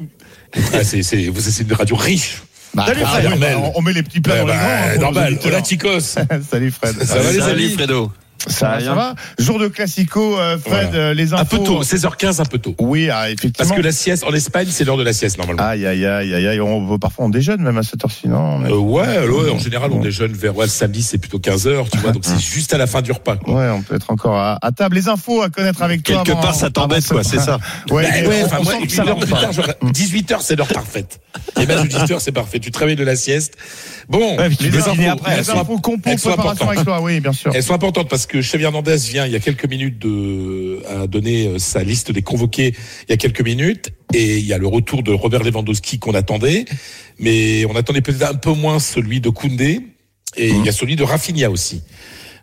[0.72, 2.42] Ah, c'est, c'est, vous êtes une radio riche.
[2.74, 3.24] Salut ah, Fred.
[3.26, 3.56] Hermel.
[3.56, 4.90] on, on met les petits plats Ouais, dans les bah, grands.
[4.94, 5.32] hein, normal.
[5.32, 5.52] auditeurs.
[5.52, 6.00] Hola, chicos.
[6.50, 7.02] Salut Fred.
[7.04, 8.12] Ça va, les Salut amis Fredo.
[8.46, 9.14] Ça va, ça va.
[9.38, 11.04] Jour de classico, euh, Fred, Voilà.
[11.06, 11.42] euh, les infos.
[11.42, 12.74] Un peu tôt, 16h15, un peu tôt.
[12.78, 13.52] Oui, ah, effectivement.
[13.68, 15.62] Parce que la sieste, en Espagne, c'est l'heure de la sieste, normalement.
[15.62, 16.60] Aïe, aïe, aïe, aïe, aïe.
[16.60, 20.00] On, parfois on déjeune même à cette heure-ci, non Euh, ouais, ouais, en général, on
[20.00, 22.86] déjeune vers, ouais, le samedi, c'est plutôt 15h, tu vois, donc c'est juste à la
[22.86, 23.54] fin du repas, quoi.
[23.54, 24.96] Ouais, on peut être encore à, à table.
[24.96, 26.16] Les infos à connaître avec toi.
[26.24, 27.58] Quelque avant- part, ça t'embête, quoi, ce- c'est ça.
[27.90, 31.20] Ouais, Bah, ouais, enfin, moi, ça heure tard, j'aurais- 18h, c'est l'heure parfaite.
[31.60, 32.58] Et ben, 18h, c'est parfait.
[32.58, 33.54] Tu travailles de la sieste.
[34.08, 35.36] Bon, Les infos, après.
[35.38, 36.68] les sont, infos compo, elles sont préparation importantes.
[36.76, 37.50] avec toi, oui, bien sûr.
[37.54, 41.06] elles sont importantes parce que Xavier Hernandez vient il y a quelques minutes de, à
[41.06, 42.74] donner euh, sa liste des convoqués
[43.08, 43.90] il y a quelques minutes.
[44.14, 46.64] Et il y a le retour de Robert Lewandowski qu'on attendait,
[47.18, 49.80] mais on attendait peut-être un peu moins celui de Koundé.
[50.36, 51.82] Et il y a celui de Rafinha aussi.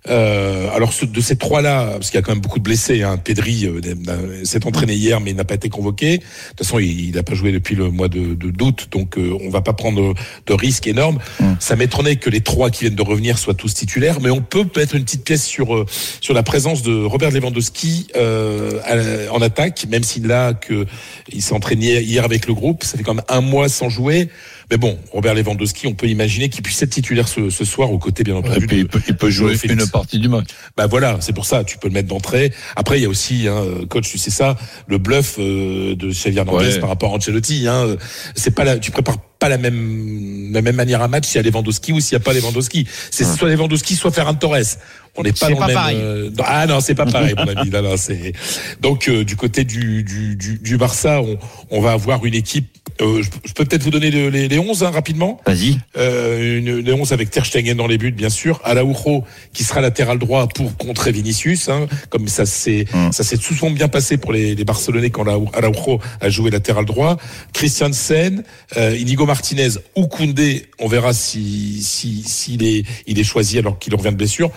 [0.09, 3.03] Euh, alors ce- de ces trois-là, parce qu'il y a quand même beaucoup de blessés,
[3.03, 6.17] hein, Pedri euh, s'est entraîné hier mais il n'a pas été convoqué.
[6.17, 9.49] De toute façon, il n'a pas joué depuis le mois de d'août, donc euh, on
[9.49, 10.13] va pas prendre
[10.45, 11.19] de risques énormes.
[11.59, 14.65] Ça m'étonnait que les trois qui viennent de revenir soient tous titulaires, mais on peut
[14.75, 15.85] mettre une petite pièce sur euh,
[16.19, 20.85] sur la présence de Robert Lewandowski euh, à- en attaque, même s'il a que
[21.31, 22.83] il s'est entraîné hier avec le groupe.
[22.83, 24.27] Ça fait quand même un mois sans jouer.
[24.71, 27.97] Mais bon, Robert Lewandowski, on peut imaginer qu'il puisse être titulaire ce, ce soir aux
[27.99, 28.67] côtés, bien Et entendu.
[28.71, 30.47] il peut, il peut jouer une partie du match.
[30.77, 32.53] bah voilà, c'est pour ça, tu peux le mettre d'entrée.
[32.75, 34.55] Après, il y a aussi, hein, coach, tu sais ça,
[34.87, 36.79] le bluff euh, de Xavier Hernandez Ouais.
[36.79, 37.67] par rapport à Ancelotti.
[37.67, 37.95] Hein,
[38.35, 41.45] c'est pas la, tu prépares pas la même, la même manière un match s'il y
[41.45, 42.87] a Lewandowski ou s'il y a pas Lewandowski.
[43.11, 44.77] C'est soit Lewandowski, soit Ferran Torres.
[45.15, 45.75] On n'est pas dans même.
[45.75, 45.97] pareil.
[46.01, 47.69] euh, dans- ah non, c'est pas pareil, mon ami.
[47.69, 48.33] Là, là, c'est
[48.81, 51.37] donc euh, du côté du du, du, du Barça, on,
[51.69, 52.65] on va avoir une équipe.
[53.01, 55.39] euh, je, je peux peut-être vous donner le- les, les 11 hein, rapidement.
[55.45, 55.77] Vas-y.
[55.97, 58.59] Euh, une 11 avec Ter Stegen dans les buts, bien sûr.
[58.63, 59.23] Araujo
[59.53, 63.87] qui sera latéral droit pour contrer Vinicius, hein, comme ça s'est ça s'est souvent bien
[63.89, 67.17] passé pour les, les Barcelonais quand Arau- Araujo a joué latéral droit.
[67.63, 68.43] Christiansen,
[68.77, 73.79] euh, Inigo Martinez ou Koundé, on verra si si s'il est il est choisi alors
[73.79, 74.51] qu'il revient de blessure.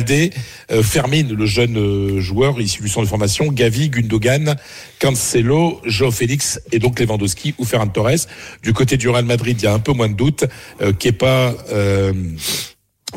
[0.00, 0.30] Baldé,
[0.72, 4.56] euh, Fermin, le jeune euh, joueur issu du centre de formation, Gavi, Gundogan,
[4.98, 8.26] Cancelo, Joe Félix et donc Lewandowski ou Ferran Torres.
[8.62, 10.44] Du côté du Real Madrid, il y a un peu moins de doute.
[10.80, 12.12] Euh, Kepa, euh,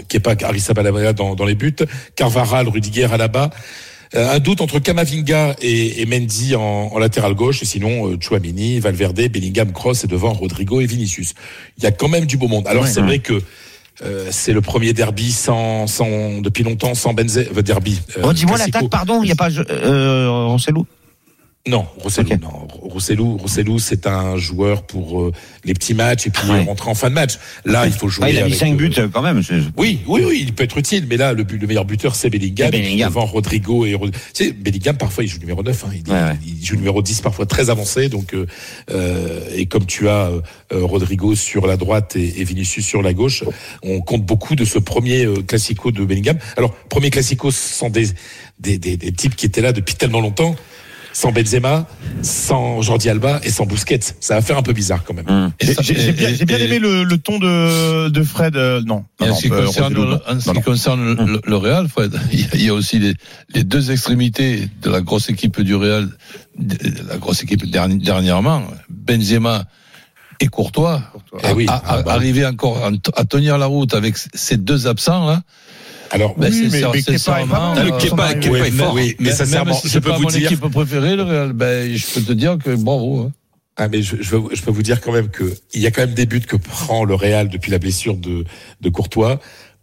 [0.10, 1.76] Kepa, Arrizabalaga dans, dans les buts,
[2.16, 3.50] Carvaral, Rudiger à la bas.
[4.16, 8.18] Euh, un doute entre Kamavinga et, et Mendy en, en latéral gauche, et sinon euh,
[8.20, 11.34] Chouamini, Valverde, Bellingham, Cross et devant Rodrigo et Vinicius.
[11.78, 12.68] Il y a quand même du beau monde.
[12.68, 13.42] Alors c'est vrai que
[14.02, 18.02] euh, c'est le premier derby sans, sans depuis longtemps sans Benzema euh, derby.
[18.18, 20.86] euh, Redis-moi l'attaque, pardon, il n'y a pas euh, Roncelo
[21.66, 22.42] Non, Rossellou, Ok.
[22.42, 22.68] non.
[22.90, 25.32] Rossellou, Rossellou, c'est un joueur pour euh,
[25.64, 26.66] les petits matchs et puis Ouais.
[26.66, 27.40] rentrer en fin de match.
[27.64, 28.26] Là, il faut jouer.
[28.26, 29.42] Ah, Il a mis avec, 5 euh, buts euh, quand même.
[29.78, 32.30] oui, oui, oui, il peut être utile, mais là, le, but, le meilleur buteur, c'est
[32.30, 32.70] Bellingham.
[32.70, 33.08] Bellingham.
[33.08, 36.38] Devant Rodrigo et Tu sais, Bellingham, parfois, il joue numéro 9, hein, il, Ouais, ouais.
[36.46, 38.10] il joue numéro 10, parfois très avancé.
[38.10, 38.46] Donc, euh,
[38.92, 40.32] euh, et comme tu as
[40.70, 43.46] Rodrigo sur la droite et, et Vinicius sur la gauche,
[43.84, 46.38] on compte beaucoup de ce premier classico de Bellingham.
[46.58, 48.08] Alors, premier classico sans des,
[48.60, 50.58] des, des, des types qui étaient là depuis tellement longtemps.
[51.16, 51.86] Sans Benzema,
[52.24, 54.00] sans Jordi Alba et sans Busquets.
[54.20, 55.30] Ça va faire un peu bizarre quand même.
[55.30, 55.52] Hum.
[55.62, 58.56] J'ai bien, aimé le, le ton de, de Fred.
[58.56, 59.96] euh, non, non, en ce qui euh, concerne,
[60.28, 60.62] en ce Non, qui non.
[60.64, 63.14] concerne le, le Real, Fred, il y a, il y a aussi les,
[63.54, 66.10] les deux extrémités de la grosse équipe du Real,
[66.58, 69.66] de la grosse équipe derni- dernièrement, Benzema
[70.40, 71.02] et Courtois,
[71.48, 71.68] Eh oui.
[71.70, 72.14] à- à- Ah, bah.
[72.14, 75.44] arriver encore à, à tenir la route avec ces deux absents là.
[76.14, 78.72] Alors, Ben, Oui, c'est- mais- c'est- mais c'est Kepa est pas mal, Kepa- est Oui,
[78.72, 78.94] fort.
[78.94, 80.46] oui, mais même sincèrement, si je c'est peux pas vous mon dire.
[80.52, 83.22] équipe préférée, le Real, ben, je peux te dire que bravo.
[83.22, 83.32] hein.
[83.78, 86.02] Ah mais je, je, je peux vous dire quand même que il y a quand
[86.02, 88.46] même des buts que prend le Real depuis la blessure de,
[88.82, 89.40] de Courtois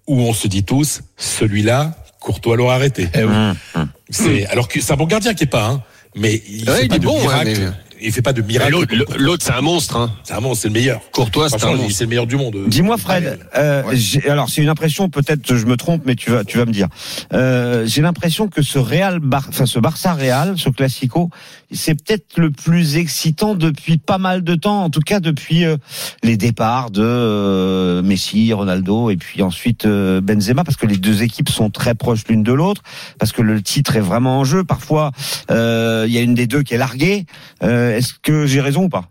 [0.07, 3.09] où on se dit tous celui-là Courtois l'aura arrêté.
[3.15, 3.33] Eh oui.
[3.75, 5.83] Hum, C'est alors que c'est un bon gardien qui est pas hein,
[6.15, 7.51] mais il Ouais, fait il pas est de bon, miracle.
[7.59, 7.71] mais-
[8.03, 8.73] Il fait pas de miracle.
[8.73, 9.97] L'autre, l'autre, c'est un monstre.
[9.97, 10.11] Hein.
[10.25, 11.01] C'est un monstre, c'est le meilleur.
[11.13, 11.99] Courtois, c'est un Franchement, monstre.
[11.99, 12.57] c'est le meilleur du monde.
[12.67, 16.45] Dis-moi Fred, euh, j'ai- alors c'est une impression, peut-être je me trompe, mais tu vas,
[16.45, 16.89] tu vas me dire.
[17.33, 21.31] Euh, j'ai l'impression que ce Real, Bar, enfin ce Barça Real, ce Classico,
[21.73, 25.77] c'est peut-être le plus excitant depuis pas mal de temps, en tout cas depuis euh,
[26.23, 31.23] les départs de euh, Messi, Ronaldo et puis ensuite euh, Benzema, parce que les deux
[31.23, 32.83] équipes sont très proches l'une de l'autre,
[33.19, 34.65] parce que le titre est vraiment en jeu.
[34.65, 35.13] Parfois,
[35.51, 37.27] euh, il y a une des deux qui est larguée.
[37.63, 39.09] Euh, Est-ce que j'ai raison ou pas?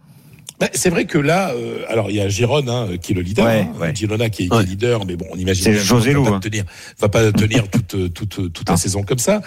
[0.59, 3.21] Ben, c'est vrai que là, euh, alors il y a Giron hein, qui est le
[3.21, 3.95] leader, Ouais, hein, ouais.
[3.95, 6.39] Girona qui est, qui est leader, mais bon, on imagine que José va hein.
[6.41, 6.65] tenir,
[6.99, 8.77] va pas tenir toute euh, toute toute la Ah.
[8.77, 9.41] saison comme ça.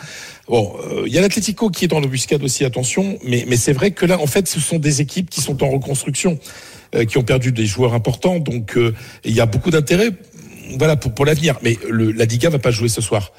[0.49, 3.75] Bon, euh, il y a l'Atlético qui est dans l'embuscade aussi, attention, mais mais c'est
[3.75, 6.39] vrai que là, en fait, ce sont des équipes qui sont en reconstruction,
[6.95, 8.95] euh, qui ont perdu des joueurs importants, donc euh,
[9.27, 10.13] il y a beaucoup d'intérêt.
[10.79, 11.57] voilà pour pour l'avenir.
[11.63, 13.33] Mais le, la Liga va pas jouer ce soir.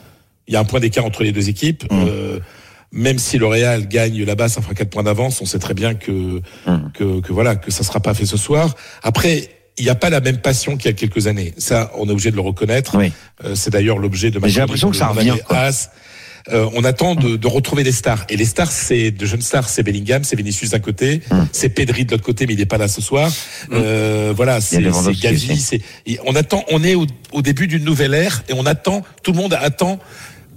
[0.48, 1.86] Il y a un point d'écart entre les deux équipes.
[1.92, 2.40] Euh,
[2.94, 5.42] même si le Real gagne là-bas, ça fera quatre points d'avance.
[5.42, 6.40] On sait très bien que,
[6.94, 8.76] que que voilà que ça sera pas fait ce soir.
[9.02, 9.50] Après.
[9.80, 11.52] Il n'y a pas la même passion qu'il y a quelques années.
[11.58, 12.96] Ça, on est obligé de le reconnaître.
[12.96, 13.12] Oui.
[13.44, 15.32] Euh, c'est d'ailleurs l'objet de ma j'ai l'impression que ça revient.
[16.52, 18.24] Euh, on attend de, de retrouver des stars.
[18.30, 21.22] Et les stars, c'est de jeunes stars, c'est Bellingham, c'est Vinicius d'un côté,
[21.54, 23.32] c'est Pedri de l'autre côté, mais il n'est pas là ce soir.
[23.72, 24.76] Euh, voilà, c'est
[25.24, 25.58] Gavi.
[25.60, 25.82] c'est-
[26.28, 29.02] On attend, on est au, au début d'une nouvelle ère et on attend.
[29.24, 29.98] Tout le monde attend.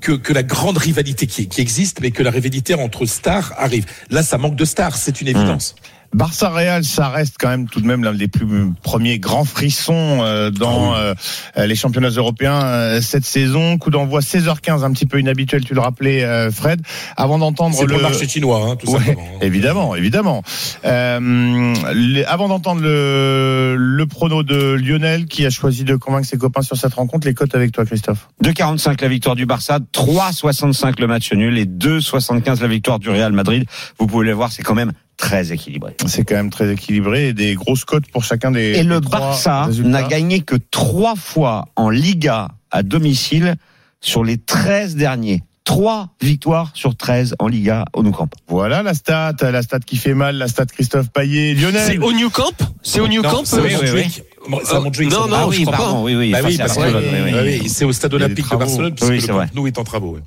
[0.06, 3.86] Que, que la grande rivalité qui, qui existe, mais que la rivalité entre stars arrive.
[4.08, 5.74] Là, ça manque de stars, c'est une évidence.
[6.14, 8.46] Barça Real, ça reste quand même tout de même l'un des plus
[8.82, 11.14] premiers grands frissons euh, dans Ah
[11.58, 13.76] euh, les championnats européens euh, cette saison.
[13.78, 16.80] Coup d'envoi 16h15, un petit peu inhabituel, tu le rappelais, euh, Fred.
[17.16, 19.22] Avant d'entendre C'est le pour le marché chinois, hein, tout Ouais, simplement.
[19.42, 20.42] évidemment, évidemment.
[20.84, 26.38] Euh, les- avant d'entendre le, le prono de Lionel qui a choisi de convaincre ses
[26.38, 28.28] copains sur cette rencontre, les cotes avec toi, Christophe.
[28.42, 33.32] 2,45 la victoire du Barça, 3,65 le match nul et 2,75 la victoire du Real
[33.32, 33.64] Madrid.
[33.98, 35.96] Vous pouvez le voir, c'est quand même très équilibré.
[36.06, 38.72] C'est quand même très équilibré et des grosses cotes pour chacun des.
[38.78, 43.56] Et le Barça n'a gagné que trois fois en Liga à domicile
[44.00, 45.42] sur les 13 derniers.
[45.64, 48.28] Trois victoires sur 13 en Liga au Nou Camp.
[48.46, 51.82] Voilà la stat, la stat qui fait mal, la stat Christophe Payet, Lionel.
[51.84, 52.52] C'est au New Camp
[52.82, 55.10] C'est au New Non, Camp c'est à euh, Montjuic.
[55.10, 56.00] C'est non, non, ah je oui, crois pardon, pas.
[56.02, 56.30] oui, oui.
[56.30, 57.58] Bah oui, parce que Barcelone, oui, oui.
[57.62, 58.56] oui, c'est au stade olympique de.
[58.56, 59.44] Barcelone, puisque Oui, le c'est Camp.
[59.56, 60.18] Nou est en travaux.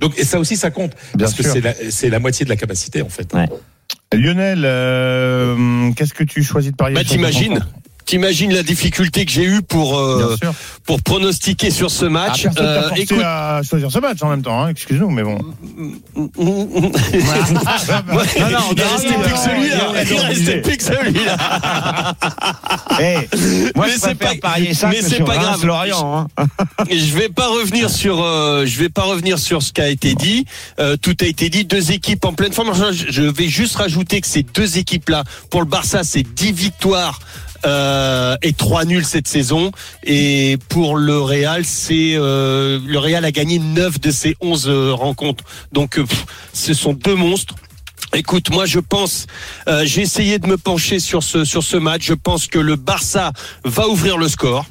[0.00, 0.92] Donc, et ça aussi, ça compte.
[1.14, 1.52] Bien parce que sûr.
[1.52, 3.34] c'est la, c'est la moitié de la capacité, en fait.
[4.14, 7.60] Lionel, euh, qu'est-ce que tu choisis de parier Bah t'imagines
[8.04, 10.36] T'imagines la difficulté que j'ai eue pour euh,
[10.84, 12.46] pour pronostiquer sur ce Ah, match.
[12.54, 15.38] t'a Euh, écoute, à choisir ce match en même temps, hein, excuse-nous, mais bon.
[16.16, 16.30] non,
[16.68, 16.92] non,
[18.76, 19.92] il restait plus que celui-là.
[20.10, 22.14] Il restait plus que celui-là.
[23.00, 23.14] Eh,
[23.74, 25.60] moi, Mais je c'est pas- parier ça mais c'est pas grave.
[25.64, 26.28] Reims-Lorient.
[26.36, 26.46] Hein.
[26.90, 30.14] Je vais pas revenir sur euh, je vais pas revenir sur ce qui a été
[30.14, 30.44] dit.
[30.78, 31.64] Euh, tout a été dit.
[31.64, 32.72] Deux équipes en pleine forme.
[32.92, 37.18] Je, vais juste rajouter que ces deux équipes là, pour le Barça, c'est 10 victoires.
[37.64, 39.70] Euh, et 3 nuls cette saison.
[40.04, 44.92] Et pour le Real c'est euh, le Real a gagné 9 de ses 11 euh,
[44.92, 45.44] rencontres.
[45.72, 46.00] Donc
[46.52, 47.54] ce sont deux monstres.
[48.14, 49.26] Écoute, moi je pense,
[49.84, 52.04] j'ai essayé de me pencher sur ce sur ce match.
[52.04, 53.32] Je pense que le Barça
[53.64, 54.66] va ouvrir le score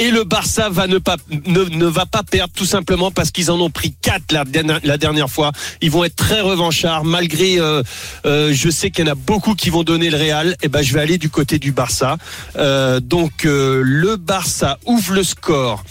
[0.00, 3.50] et le Barça va ne pas ne, ne va pas perdre tout simplement parce qu'ils
[3.52, 5.52] en ont pris quatre la, dernière- la dernière fois.
[5.80, 7.60] Ils vont être très revanchards malgré.
[7.60, 7.82] euh,
[8.26, 10.56] euh, je sais qu'il y en a beaucoup qui vont donner le Real.
[10.62, 12.16] Et ben je vais aller du côté du Barça.
[12.56, 15.84] Euh, donc euh, le Barça ouvre le score.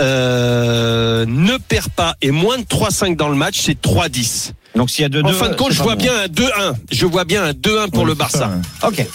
[0.00, 4.52] euh, ne perd pas et moins de 3-5 dans le match, c'est 3-10.
[4.74, 6.02] Donc s'il y a deux En deux, fin de compte, je vois bon.
[6.02, 6.74] bien un 2-1.
[6.90, 8.38] Je vois bien un 2-1 pour Ouais, le Barça.
[8.38, 8.88] ça, ouais.
[9.00, 9.06] Ok.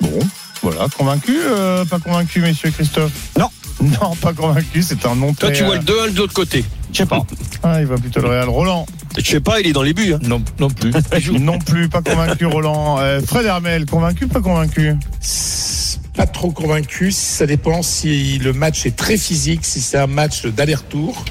[0.00, 0.18] Bon,
[0.62, 3.12] voilà, convaincu, euh, pas convaincu, messieurs Christophe?
[3.38, 3.48] Non.
[4.02, 6.34] Non, pas convaincu, c'est un nom Toi, très, tu vois euh, le 2-1 de l'autre
[6.34, 6.64] côté.
[6.92, 7.24] Je sais pas.
[7.62, 8.48] Ah, il va plutôt le Real.
[8.48, 8.84] Roland
[9.16, 10.12] Je sais pas, il est dans les buts.
[10.14, 10.18] hein.
[10.22, 10.92] Non, non plus.
[11.38, 12.98] Non plus, pas convaincu, Roland.
[12.98, 14.94] Euh, Fred Hermel, convaincu, pas convaincu?
[16.14, 17.12] Pas trop convaincu.
[17.12, 21.24] Ça dépend si le match est très physique, si c'est un match d'aller-retour,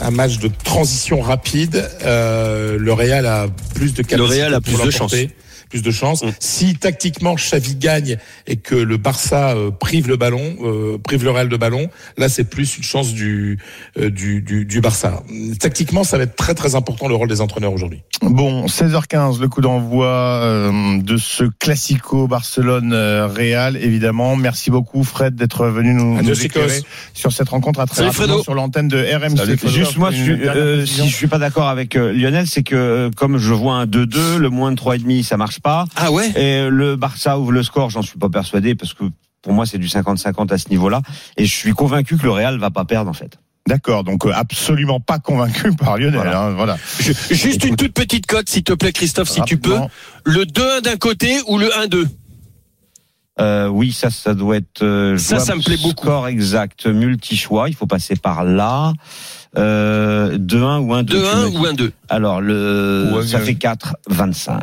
[0.00, 1.88] un match de transition rapide.
[2.02, 4.42] euh, le Real a plus de capacité.
[4.42, 5.30] Real a pour plus de l'emporter,
[5.68, 6.22] Plus de chance.
[6.22, 6.30] Mm.
[6.40, 11.30] Si tactiquement Xavi gagne et que le Barça euh, prive le ballon, euh, prive le
[11.30, 13.58] Real de ballon, là c'est plus une chance du,
[13.98, 15.22] euh, du, du du Barça.
[15.58, 18.02] Tactiquement, ça va être très très important le rôle des entraîneurs aujourd'hui.
[18.22, 24.36] Bon, 16h15, le coup d'envoi euh, de ce classico Barcelone-Real, évidemment.
[24.36, 26.80] Merci beaucoup, Fred, d'être venu nous, nous éclairer
[27.14, 28.42] sur cette rencontre à très Salut, rapidement Fredo.
[28.42, 29.36] sur l'antenne de RMC.
[29.36, 29.58] Salut.
[29.66, 32.74] Juste moi, je suis, euh, si je suis pas d'accord avec euh, Lionel, c'est que
[32.74, 35.84] euh, comme je vois un 2-2, le moins de 3,5 ça marche pas.
[35.96, 36.30] Ah ouais?
[36.36, 39.04] Et le Barça ouvre le score, j'en suis pas persuadé parce que
[39.42, 41.02] pour moi c'est du 50-50 à ce niveau-là.
[41.36, 43.38] Et je suis convaincu que le Real va pas perdre en fait.
[43.66, 46.14] D'accord, donc euh, absolument pas convaincu par Lionel.
[46.14, 46.40] Voilà.
[46.44, 46.78] hein, voilà.
[47.00, 49.76] Je- Juste une toute petite cote, s'il te plaît, Christophe, si tu peux.
[50.24, 52.06] Le 2-1 d'un côté ou le 1-2
[53.40, 54.82] Euh, oui, ça, ça doit être.
[54.82, 56.06] euh, Ça, ça me plaît beaucoup.
[56.06, 57.68] Score exact, multi-choix.
[57.68, 58.92] Il faut passer par là.
[59.56, 61.06] Euh, 2-1 ou 1-2.
[61.06, 61.82] tu 2-1 me ou dis.
[61.84, 64.58] 1-2 Alors, le, ça fait 4-25.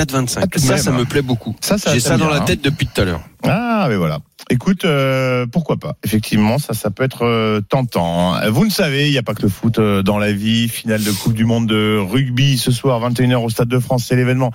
[0.00, 0.38] 4-25.
[0.42, 0.82] Ah, de ça, même.
[0.82, 1.56] ça me plaît beaucoup.
[1.60, 2.44] Ça, ça J'ai ça dans bien, la hein.
[2.44, 3.20] tête depuis tout à l'heure.
[3.44, 4.18] Ah, mais voilà.
[4.50, 8.34] Écoute, euh, pourquoi pas Effectivement, ça, ça peut être euh, tentant.
[8.34, 8.48] hein.
[8.50, 10.68] Vous ne savez, il n'y a pas que le foot euh, dans la vie.
[10.68, 14.04] Finale de Coupe du Monde de rugby ce soir, 21h au Stade de France.
[14.08, 14.52] C'est l'événement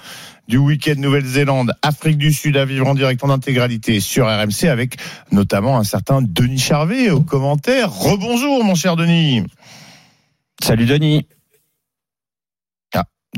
[0.47, 4.97] du week-end Nouvelle-Zélande, Afrique du Sud à vivre en direct en intégralité sur RMC avec
[5.32, 7.91] notamment un certain Denis Charvet au commentaire.
[7.91, 9.43] Rebonjour, mon cher Denis.
[10.63, 11.25] Salut Denis.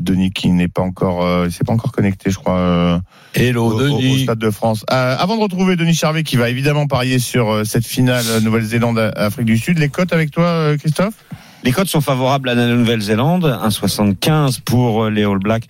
[0.00, 2.98] Denis qui n'est pas encore, euh, il s'est pas encore connecté, je crois, euh,
[3.34, 4.24] Hello, au, au- au Denis.
[4.24, 4.84] Stade de France.
[4.90, 8.40] Euh, avant de retrouver Denis Charvet, qui va évidemment parier sur euh, cette finale euh,
[8.40, 11.14] Nouvelle-Zélande-Afrique du Sud, les cotes avec toi, euh, Christophe?
[11.62, 15.64] Les cotes sont favorables à la Nouvelle-Zélande, 1,75 pour euh, les All Blacks.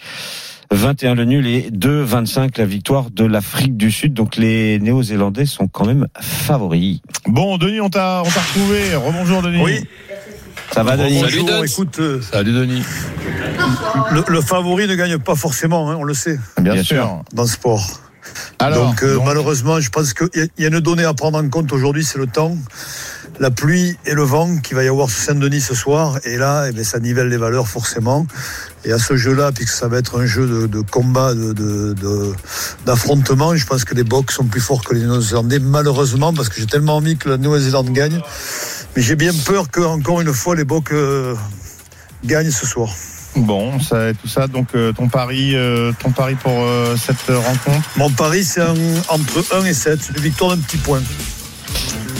[0.70, 4.14] 21 le nul et 2,25 la victoire de l'Afrique du Sud.
[4.14, 7.00] Donc les Néo-Zélandais sont quand même favoris.
[7.26, 8.94] Bon, Denis, on t'a, on t'a retrouvé.
[8.96, 9.60] Rebonjour, Denis.
[9.62, 9.80] Oui.
[10.74, 12.82] Ça va, Denis Salut, Bonjour, écoute, euh, Salut Denis.
[14.10, 16.96] le, le favori ne gagne pas forcément, hein, on le sait, Bien, Bien sûr.
[17.04, 17.22] sûr.
[17.32, 18.00] dans le sport.
[18.58, 21.04] Alors, donc, euh, donc, malheureusement, je pense qu'il y, a- il y a une donnée
[21.04, 22.56] à prendre en compte aujourd'hui, c'est le temps,
[23.38, 26.18] la pluie et le vent qu'il va y avoir sur Saint-Denis ce soir.
[26.24, 28.26] Et là, eh bien, ça nivelle les valeurs forcément.
[28.84, 31.92] Et à ce jeu-là, puisque ça va être un jeu de, de combat, de, de-
[31.94, 32.32] de-
[32.86, 36.60] d'affrontement, je pense que les Bocs sont plus forts que les Néo-Zélandais, malheureusement, parce que
[36.60, 38.20] j'ai tellement envie que la Nouvelle-Zélande gagne.
[38.96, 41.34] Mais j'ai bien peur que, encore une fois, les Bocs euh,
[42.24, 42.88] gagnent ce soir.
[43.36, 44.46] bon, ça, tout ça.
[44.46, 47.88] Donc, euh, ton pari, euh, ton pari pour euh, cette rencontre?
[47.96, 48.74] Mon pari, c'est un-
[49.08, 51.02] entre 1 et 7, une victoire d'un petit point.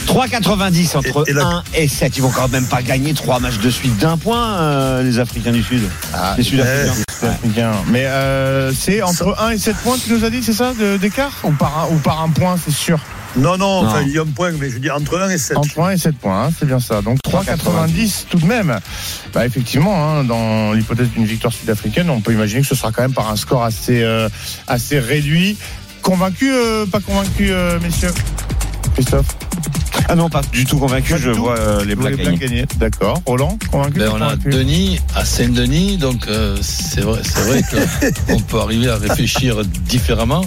[0.07, 2.17] 3,90 entre Et- et la- 1 et 7.
[2.17, 5.51] Ils vont quand même pas gagner trois matchs de suite d'un point, euh, les Africains
[5.51, 5.81] du Sud.
[6.13, 6.93] Ah, les Sud-Africains.
[7.45, 7.71] Bien.
[7.87, 11.31] Mais euh, c'est entre 1 et 7 points, tu nous as dit, c'est ça, d'écart?
[11.43, 12.99] Ou par, un, ou par un point, c'est sûr?
[13.37, 13.89] Non, non, Non.
[13.89, 15.57] enfin, il y a un point, mais je dis entre 1 et 7.
[15.57, 17.01] Entre 1 et 7 points, hein, c'est bien ça.
[17.01, 18.79] Donc 3,90 tout de même.
[19.33, 23.01] Bah, effectivement, hein, dans l'hypothèse d'une victoire sud-africaine, on peut imaginer que ce sera quand
[23.01, 24.29] même par un score assez, euh,
[24.67, 25.57] assez réduit.
[26.01, 28.11] Convaincu, euh, pas convaincu, euh, messieurs?
[28.93, 29.25] Christophe?
[30.07, 31.13] Ah non, pas du tout convaincu.
[31.13, 32.37] Pas je tout vois euh, les Blacks gagner.
[32.37, 32.65] gagner.
[32.77, 33.19] D'accord.
[33.25, 34.49] Roland, convaincu Ben, on a convaincu?
[34.49, 37.61] Denis à Saint-Denis, donc euh, c'est vrai, c'est vrai
[38.27, 40.45] qu'on peut arriver à réfléchir différemment.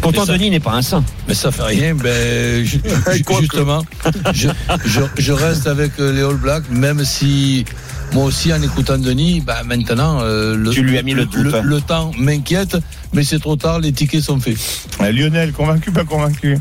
[0.00, 1.04] Pourtant, ça- Denis n'est pas un saint.
[1.28, 1.94] Mais ça fait rien.
[1.94, 2.64] Ben,
[3.40, 3.84] justement,
[4.32, 4.48] je,
[4.86, 7.64] je, je reste avec euh, les All Blacks, même si
[8.12, 11.62] moi aussi, en écoutant Denis, ben, maintenant, euh, le, Tu lui as mis le hein.
[11.62, 12.76] le temps m'inquiète,
[13.12, 14.56] mais c'est trop tard, les tickets sont faits.
[15.12, 16.58] Lionel, convaincu, pas convaincu?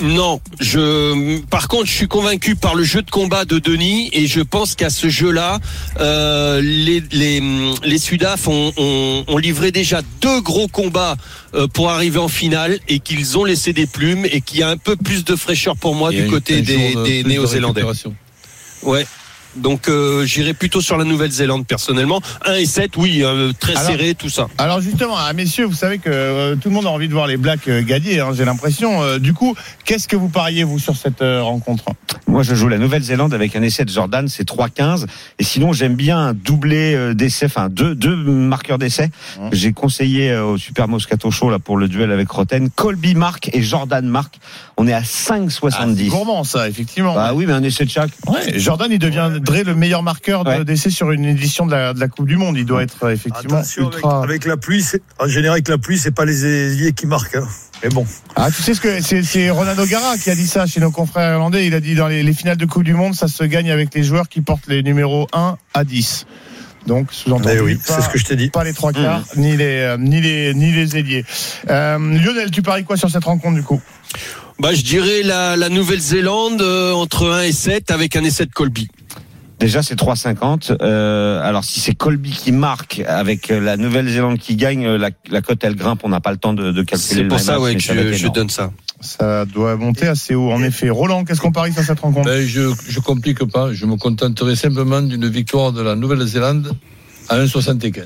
[0.00, 1.40] Non, je.
[1.46, 4.74] Par contre, je suis convaincu par le jeu de combat de Denis et je pense
[4.74, 5.58] qu'à ce jeu-là,
[6.00, 7.42] euh, les les
[7.82, 11.16] les Sudaf ont, ont, ont livré déjà deux gros combats
[11.54, 14.68] euh, pour arriver en finale et qu'ils ont laissé des plumes et qu'il y a
[14.68, 17.82] un peu plus de fraîcheur pour moi du côté des, de des de Néo-Zélandais.
[18.82, 19.06] Ouais.
[19.56, 22.20] Donc euh, j'irai plutôt sur la Nouvelle-Zélande personnellement.
[22.44, 24.48] 1 et 7, oui, euh, très Alors- serré, tout ça.
[24.58, 27.26] Alors justement, ah, messieurs, vous savez que euh, tout le monde a envie de voir
[27.26, 29.02] les Blacks euh, gagner, hein, j'ai l'impression.
[29.02, 31.84] Euh, du coup, qu'est-ce que vous pariez, vous, sur cette euh, rencontre?
[32.26, 35.06] Moi, je joue la Nouvelle-Zélande avec un essai de Jordan, c'est 3-15.
[35.38, 39.10] Et sinon, j'aime bien un doublé euh, d'essai, enfin deux, deux marqueurs d'essai.
[39.38, 39.48] Mmh.
[39.52, 42.68] J'ai conseillé euh, au Super Moscato Show là pour le duel avec Roten.
[42.70, 44.38] Colby marque et Jordan marque.
[44.76, 46.08] On est à Ah, c'est 5,70.
[46.08, 47.14] gourmand, ça, effectivement.
[47.14, 48.10] bah oui, mais un essai de chaque.
[48.26, 48.98] Ouais, Jordan, il
[49.50, 50.64] le meilleur marqueur Ouais.
[50.64, 52.56] d'essai sur une édition de la, de la Coupe du Monde.
[52.56, 54.22] Il doit être euh, effectivement Attention, avec, ultra.
[54.22, 54.84] avec la pluie,
[55.18, 57.36] en général, avec la pluie, c'est pas les ailiers qui marquent.
[57.36, 57.48] hein.
[57.82, 58.06] Mais bon,
[58.36, 60.90] Ah, tu sais ce que c'est, c'est Ronan O'Gara qui a dit ça chez nos
[60.90, 61.66] confrères irlandais.
[61.66, 63.94] Il a dit dans les, les finales de Coupe du Monde, ça se gagne avec
[63.94, 66.26] les joueurs qui portent les numéros 1 à 10.
[66.86, 68.48] Donc, sous-entendu, mais oui, pas, c'est ce que je t'ai dit.
[68.48, 71.24] pas les trois quarts, ni les euh, ni les ni les ailiers.
[71.68, 73.80] Euh, Lionel, tu paries quoi sur cette rencontre du coup?
[74.60, 78.52] Bah je dirais la, la Nouvelle-Zélande euh, entre 1 et 7 avec un essai de
[78.52, 78.88] Colby.
[79.58, 80.76] Déjà, c'est 3,50.
[80.82, 85.10] Euh, alors, si c'est Colby qui marque avec euh, la Nouvelle-Zélande qui gagne, euh, la,
[85.30, 86.00] la cote elle grimpe.
[86.04, 88.12] On n'a pas le temps de, de calculer C'est pour ça ouais, que ça je,
[88.12, 88.70] je donne ça.
[89.00, 90.90] Ça doit monter assez haut, en effet.
[90.90, 92.28] Roland, qu'est-ce qu'on parie sur cette rencontre?
[92.28, 93.72] Ben, je, je complique pas.
[93.72, 96.72] Je me contenterai simplement d'une victoire de la Nouvelle-Zélande
[97.28, 98.04] à 1,75.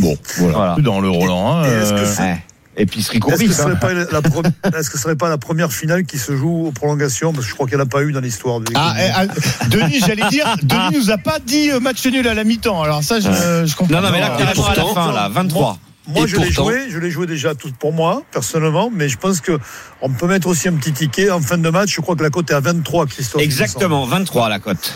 [0.00, 0.56] Bon, voilà.
[0.56, 0.76] Voilà.
[0.80, 1.62] Dans le Roland.
[1.62, 2.38] hein,
[2.76, 2.82] Euh.
[2.82, 3.52] Épicerie Est-ce que Courbis.
[3.52, 3.64] ce hein.
[3.64, 4.46] serait pas la, pre-
[4.78, 7.32] est-ce que ce serait pas la première finale qui se joue aux prolongations?
[7.32, 8.72] Parce que je crois qu'il n'y en a pas eu dans l'histoire de.
[8.74, 9.26] Ah, eh, ah,
[9.68, 12.82] Denis, j'allais dire, Denis nous a pas dit euh, match nul à la mi-temps.
[12.82, 13.30] Alors ça, je,
[13.66, 13.94] je comprends.
[13.94, 15.78] Non, non, mais là, carrément à la fin, là, 23.
[16.08, 19.16] Moi, Et je l'ai joué, je l'ai joué déjà tout pour moi, personnellement, mais je
[19.18, 19.58] pense que
[20.00, 21.94] on peut mettre aussi un petit ticket en fin de match.
[21.94, 23.40] Je crois que la cote est à 23, Christophe.
[23.40, 24.94] Exactement, 23 la cote.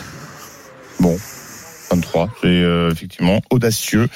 [1.91, 4.07] 23, c'est euh, effectivement audacieux.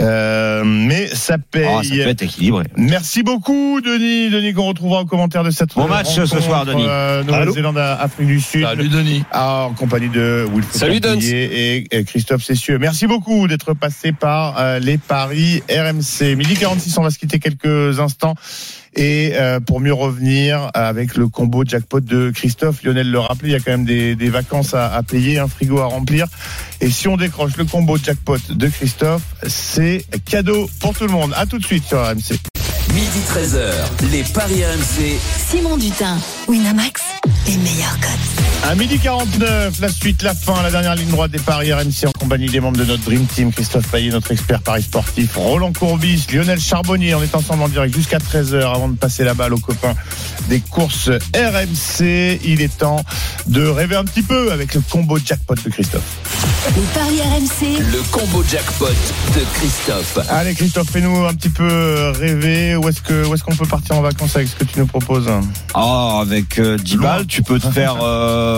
[0.00, 1.66] Euh, mais ça paye.
[1.70, 2.64] Oh, ça peut être équilibré.
[2.76, 4.30] Merci beaucoup, Denis.
[4.30, 6.84] Denis, qu'on retrouvera au commentaire de cette Bon match ce soir, Denis.
[6.88, 8.62] euh, Nouvelle-Zélande, à Afrique du Sud.
[8.62, 9.24] Salut Denis.
[9.30, 12.78] Ah, en compagnie de Wilfried Salut, et, et Christophe Cessieux.
[12.78, 16.34] Merci beaucoup d'être passé par euh, les paris RMC.
[16.36, 18.34] Midi 46, on va se quitter quelques instants.
[18.94, 23.52] Et euh, pour mieux revenir avec le combo jackpot de Christophe, Lionel le rappelait, il
[23.52, 26.26] y a quand même des, des vacances à, à payer, un frigo à remplir.
[26.80, 31.32] Et si on décroche le combo jackpot de Christophe, c'est cadeau pour tout le monde.
[31.36, 32.38] À tout de suite sur RMC.
[32.94, 35.18] Midi 13h, les Paris RMC.
[35.48, 37.02] Simon Dutin, Winamax,
[37.46, 38.51] les meilleurs codes.
[38.64, 42.12] À midi 49, la suite, la fin, la dernière ligne droite des paris RMC en
[42.12, 46.26] compagnie des membres de notre Dream Team, Christophe Payet, notre expert paris sportif, Roland Courbis,
[46.32, 47.14] Lionel Charbonnier.
[47.16, 49.94] On est ensemble en direct jusqu'à 13h avant de passer la balle aux copains
[50.48, 52.40] des courses RMC.
[52.44, 53.04] Il est temps
[53.46, 56.02] de rêver un petit peu avec le combo jackpot de Christophe.
[56.76, 58.86] Les paris RMC, Le combo jackpot
[59.34, 60.18] de Christophe.
[60.30, 62.76] Allez Christophe, fais-nous un petit peu rêver.
[62.76, 64.86] Où est-ce que où est-ce qu'on peut partir en vacances avec ce que tu nous
[64.86, 65.28] proposes?
[65.74, 67.02] Oh, avec euh, 10 Loin.
[67.08, 68.51] balles, tu peux te faire euh,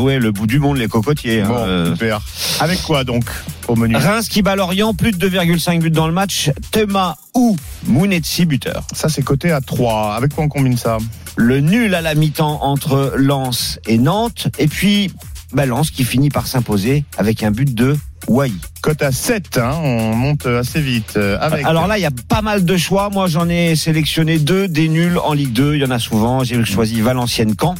[0.00, 1.42] ouais, le bout du monde, les cocotiers.
[1.42, 1.92] hein, Bon, euh.
[1.92, 2.20] super.
[2.60, 3.24] Avec quoi donc
[3.68, 6.50] au menu Reims qui bat Lorient, plus de 2,5 buts dans le match.
[6.70, 7.56] Thomas ou
[7.86, 8.84] Mounetzi buteur.
[8.92, 10.14] Ça c'est coté à 3.
[10.16, 10.98] Avec quoi on combine ça?
[11.36, 14.48] Le nul à la mi-temps entre Lens et Nantes.
[14.58, 15.10] Et puis,
[15.52, 17.96] bah, Lens qui finit par s'imposer avec un but de
[18.28, 18.52] Wai.
[18.82, 21.14] Cote à 7, hein, on monte assez vite.
[21.16, 23.08] euh, Avec Alors là, il y a pas mal de choix.
[23.10, 25.74] Moi, j'en ai sélectionné deux, des nuls en Ligue 2.
[25.76, 26.44] Il y en a souvent.
[26.44, 27.74] J'ai choisi Valenciennes-Caen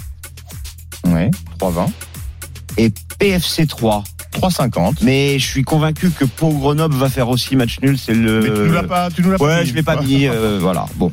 [1.12, 1.90] ouais, 3,20.
[2.78, 4.04] et PFC 3.
[4.33, 4.97] 3,50.
[5.03, 7.97] Mais je suis convaincu que pour Grenoble va faire aussi match nul.
[7.99, 8.41] C'est le.
[8.41, 9.68] Mais tu nous l'as pas, tu nous l'as pas Ouais, mis.
[9.68, 10.26] je l'ai pas mis.
[10.26, 10.87] euh, voilà.
[10.97, 11.11] Bon.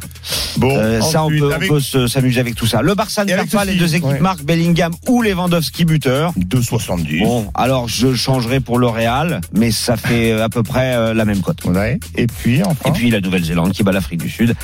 [0.58, 2.82] Bon, Euh, ça, on peut, on s'amuser avec tout ça.
[2.82, 3.66] Le Barça ne perd pas.
[3.66, 4.20] Les deux équipes ouais.
[4.20, 6.34] marquent Bellingham ou Lewandowski buteur.
[6.38, 7.20] 2,70.
[7.24, 11.14] Bon, alors je changerai pour le Real, mais ça fait euh, à peu près euh,
[11.14, 11.64] la même cote.
[11.66, 12.00] Ouais.
[12.16, 12.90] Et puis enfin.
[12.90, 14.56] Et puis la Nouvelle-Zélande qui bat l'Afrique du Sud.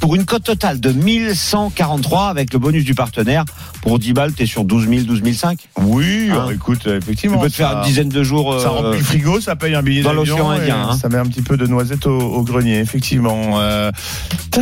[0.00, 3.44] Pour une cote totale de 1143 avec le bonus du partenaire.
[3.82, 5.54] Pour 10 balles, t'es sur 12 000, 12 500.
[5.82, 6.32] Oui, Hein.
[6.34, 7.36] alors, écoute, effectivement.
[7.38, 8.60] Tu peux te faire ça- une dizaine de jours.
[8.60, 10.36] Ça euh, remplit le frigo, ça paye un billet dans d'avion.
[10.36, 10.98] l'océan Indien, hein.
[11.00, 13.60] Ça met un petit peu de noisettes au, au grenier, effectivement.
[13.60, 13.90] Euh,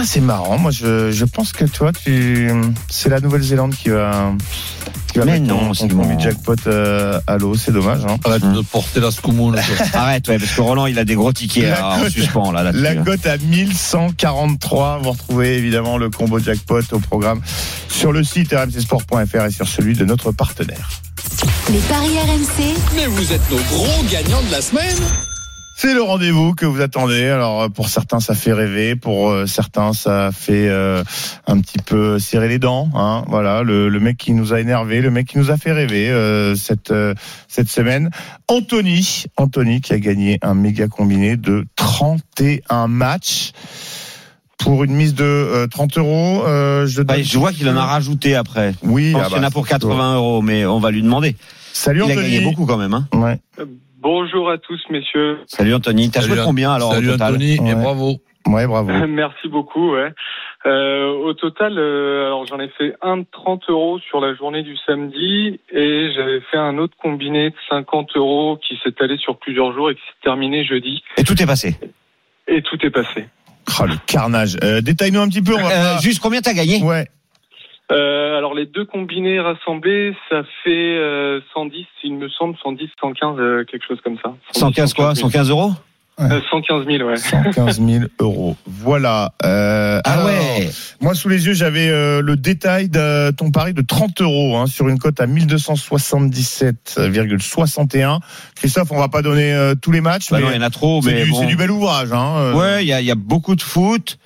[0.04, 0.58] c'est marrant.
[0.58, 2.50] Moi, je, je pense que toi, tu,
[2.88, 4.32] c'est la Nouvelle-Zélande qui va,
[5.12, 7.54] qui va Mais mettre non, premier jackpot euh, à l'eau.
[7.54, 8.04] C'est dommage.
[8.06, 8.16] Hein.
[8.24, 9.54] Arrête de porter la scoumoune.
[9.54, 9.86] toi.
[9.94, 12.70] Arrête, ouais, parce que Roland, il a des gros tickets La là, en suspens là.
[12.72, 13.02] La hein.
[13.04, 15.00] cote à 1143.
[15.02, 17.40] Vous retrouvez évidemment le combo jackpot au programme
[17.88, 20.88] sur le site rmcsport.fr et sur celui de notre partenaire.
[21.70, 24.96] Les paris RMC, Mais vous êtes nos gros gagnants de la semaine.
[25.76, 27.26] C'est le rendez-vous que vous attendez.
[27.26, 31.04] Alors euh, pour certains ça fait rêver, pour euh, certains ça fait euh,
[31.46, 32.90] un petit peu serrer les dents.
[32.94, 33.22] Hein.
[33.28, 36.10] Voilà, le, le mec qui nous a énervé, le mec qui nous a fait rêver
[36.10, 37.14] euh, cette euh,
[37.46, 38.10] cette semaine.
[38.48, 43.52] Anthony, Anthony qui a gagné un méga combiné de 31 matchs
[44.58, 46.42] pour une mise de euh, 30 euros.
[46.46, 48.72] Euh, je, Bah, donne- je vois qu'il en a rajouté après.
[48.82, 50.78] Oui, Je pense ah qu'il y en bah, a pour c'est 80 euros, mais on
[50.80, 51.36] va lui demander.
[51.72, 52.22] Salut Il a Anthony.
[52.22, 52.94] gagné beaucoup quand même.
[52.94, 53.08] Hein.
[53.12, 53.38] Ouais.
[54.00, 55.38] Bonjour à tous, messieurs.
[55.46, 56.10] Salut Anthony.
[56.10, 57.70] T'as Salut, joué combien alors Salut au total Anthony Ouais.
[57.70, 58.16] et bravo.
[58.46, 58.90] Ouais, bravo.
[59.08, 59.92] Merci beaucoup.
[59.94, 60.12] Ouais.
[60.66, 64.62] Euh, au total, euh, alors j'en ai fait un de 30 euros sur la journée
[64.62, 69.38] du samedi et j'avais fait un autre combiné de 50 euros qui s'est allé sur
[69.38, 71.02] plusieurs jours et qui s'est terminé jeudi.
[71.16, 71.76] Et tout est passé.
[72.48, 73.26] Et tout est passé.
[73.80, 74.56] Oh, le carnage.
[74.62, 75.54] Euh, Détaille-nous un petit peu.
[75.54, 77.06] On va Euh, pas- juste combien t'as gagné Ouais.
[77.90, 83.38] Euh, alors les deux combinés rassemblés, ça fait euh, 110, il me semble, 110, 115,
[83.38, 84.34] euh, quelque chose comme ça.
[84.52, 85.14] 115 quoi?
[85.14, 85.28] 000.
[85.30, 85.72] 115 euros?
[86.20, 87.16] Euh, 115 000, ouais.
[87.16, 88.56] 115 000 euros.
[88.66, 89.32] Voilà.
[89.44, 90.68] Euh, Ah alors, ouais
[91.00, 94.66] Moi, sous les yeux, j'avais euh, le détail de ton pari de 30 euros hein,
[94.66, 98.18] sur une cote à 1277,61.
[98.56, 100.62] Christophe, on va pas donner euh, tous les matchs, Bah mais non, il y en
[100.66, 101.40] a trop, c'est mais du, bon.
[101.40, 102.12] c'est du bel ouvrage.
[102.12, 102.54] Hein, euh.
[102.54, 104.18] Ouais, il y a, il y a beaucoup de foot.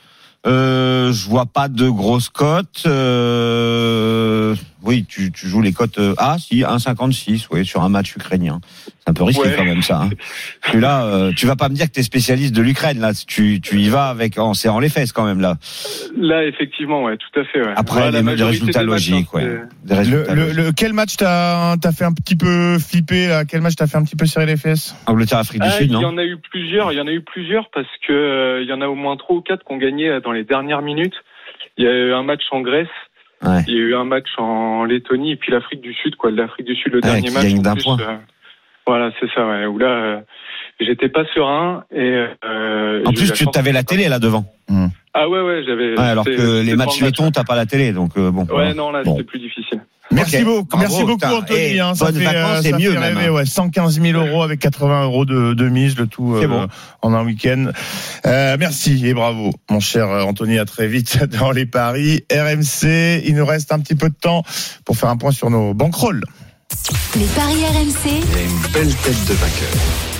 [0.44, 2.82] Euh, je vois pas de grosses cotes.
[2.86, 5.98] Euh, oui, tu, tu joues les cotes.
[5.98, 8.60] euh, ah, si, 1,56, oui, sur un match ukrainien.
[8.98, 9.54] C'est un peu risqué Ouais.
[9.56, 10.02] quand même ça.
[10.02, 10.10] Hein.
[10.62, 13.12] Puis là, euh, tu vas pas me dire que t'es spécialiste de l'Ukraine là.
[13.26, 15.56] Tu, tu y vas avec en serrant les fesses quand même là.
[16.16, 17.60] Là, effectivement, ouais, tout à fait.
[17.62, 17.72] Ouais.
[17.76, 19.60] Après, les, des résultats des logiques, hein, ouais.
[19.84, 20.56] Des Le, résultats le, logiques.
[20.58, 23.44] le- quel match t'as t'as fait un petit peu flipper là?
[23.44, 24.94] Quel match t'as fait un petit peu serrer les fesses?
[25.06, 26.92] Angleterre, Afrique du Ah, Sud, il y en a eu plusieurs.
[26.92, 29.16] Il y en a eu plusieurs parce que euh, il y en a au moins
[29.16, 31.14] trois ou quatre qui ont gagné euh, dans les dernières minutes.
[31.76, 32.86] Il y a eu un match en Grèce.
[33.44, 33.62] Ouais.
[33.66, 36.30] Il y a eu un match en Lettonie et puis l'Afrique du Sud, quoi.
[36.30, 37.42] L'Afrique du Sud, le dernier match.
[37.44, 37.98] gagne d'un plus, point.
[38.00, 38.16] euh,
[38.86, 39.46] voilà, c'est ça.
[39.46, 40.20] Ouais, où là, euh,
[40.80, 42.26] j'étais pas serein et.
[42.44, 44.44] euh, En plus, tu t'avais la télé là devant.
[45.14, 45.92] Ah ouais, ouais, j'avais.
[45.98, 48.44] Ouais, alors que les matchs lettons, t'as pas la télé, donc bon.
[48.46, 49.12] Ouais, non, là, Bon.
[49.16, 49.80] c'était plus difficile.
[50.12, 51.34] Merci beaucoup, bravo, merci beaucoup.
[51.34, 51.58] Anthony.
[51.58, 53.32] Eh, hein, ça fait, vacances, euh, mieux fait même, rêver, hein.
[53.32, 56.66] ouais, 115 000 euros avec 80 euros de, de mise, le tout euh, bon.
[57.02, 57.66] en un week-end.
[58.26, 60.58] Euh, merci et bravo, mon cher Anthony.
[60.58, 63.22] À très vite dans les paris RMC.
[63.24, 64.42] Il nous reste un petit peu de temps
[64.84, 66.24] pour faire un point sur nos bankrolls.
[67.16, 70.11] les paris RMC, Il a une belle tête de vainqueur.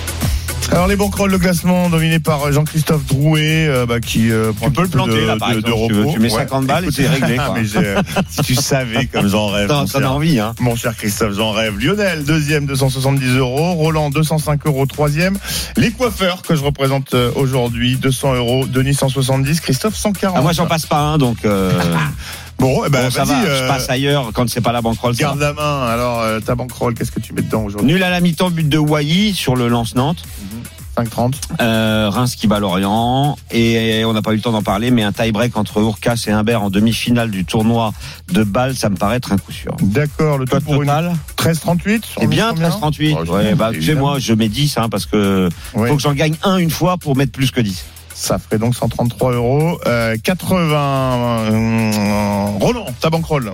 [0.73, 4.73] Alors les bankrolls, le classement dominé par Jean-Christophe Drouet, euh, bah, qui euh, prend Tu
[4.73, 5.99] peux le planter, de, là, par de- de exemple, si tu veux.
[6.01, 6.13] repos.
[6.13, 7.53] Tu mets 50 balles et c'est réglé, quoi.
[7.55, 7.93] Mais j'ai-
[8.29, 9.67] si tu savais comme j'en rêve.
[9.67, 10.55] T'en as envie, hein.
[10.59, 11.77] Mon cher Christophe, j'en rêve.
[11.77, 13.73] Lionel, deuxième, 270 euros.
[13.73, 15.37] Roland, 205 euros, troisième.
[15.77, 18.65] Les coiffeurs que je représente euh, aujourd'hui, 200 euros.
[18.65, 19.61] Denis, 170.
[19.61, 20.35] Christophe, 140.
[20.39, 21.45] Ah, moi, j'en passe pas un, donc.
[21.45, 21.71] Euh...
[22.59, 25.15] Bon, eh ben, Bon, ça va, euh, je passe ailleurs quand c'est pas la banquerolle.
[25.15, 25.85] ça Garde la main.
[25.87, 27.91] Alors, euh, ta banquerolle, qu'est-ce que tu mets dedans aujourd'hui?
[27.91, 30.23] Nul à la mi-temps, but de Wai sur le lance-Nantes.
[30.97, 31.35] 5,30.
[31.61, 33.37] Euh, Reims qui bat Lorient.
[33.51, 36.31] Et on n'a pas eu le temps d'en parler, mais un tie-break entre Urcas et
[36.31, 37.93] Humbert en demi-finale du tournoi
[38.31, 39.75] de Bâle, ça me paraît être un coup sûr.
[39.81, 43.17] D'accord, le une total 13,38 C'est bien 13-38.
[43.17, 46.13] Oh, ouais, bah, tu sais, moi, je mets 10, hein, parce que faut que j'en
[46.13, 47.85] gagne un une fois pour mettre plus que 10.
[48.13, 49.79] Ça ferait donc 133 euros.
[49.87, 51.51] Euh, 80.
[51.51, 53.51] euh, Roland, ta banquerolle.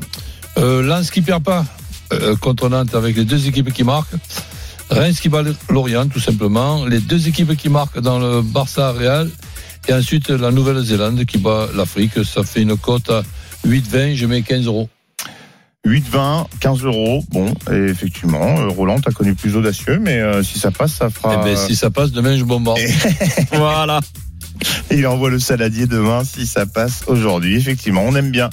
[0.57, 1.65] Euh, Lens qui perd pas
[2.11, 4.15] euh, contre Nantes avec les deux équipes qui marquent.
[4.89, 6.85] Reims qui bat Lorient, tout simplement.
[6.85, 9.29] Les deux équipes qui marquent dans le Barça Real.
[9.87, 12.23] Et ensuite, la Nouvelle-Zélande qui bat l'Afrique.
[12.25, 13.23] Ça fait une cote à
[13.67, 14.15] 8,20.
[14.15, 14.89] Je mets 15 euros.
[15.85, 17.23] 8,20, 15 euros.
[17.29, 21.09] Bon, et effectivement, euh, Roland, t'as connu plus audacieux, mais euh, si ça passe, ça
[21.09, 21.39] fera.
[21.39, 22.79] Eh ben, si ça passe, demain, je bombarde.
[23.53, 24.01] voilà.
[24.91, 27.55] Il envoie le saladier demain si ça passe aujourd'hui.
[27.55, 28.49] Effectivement, on aime bien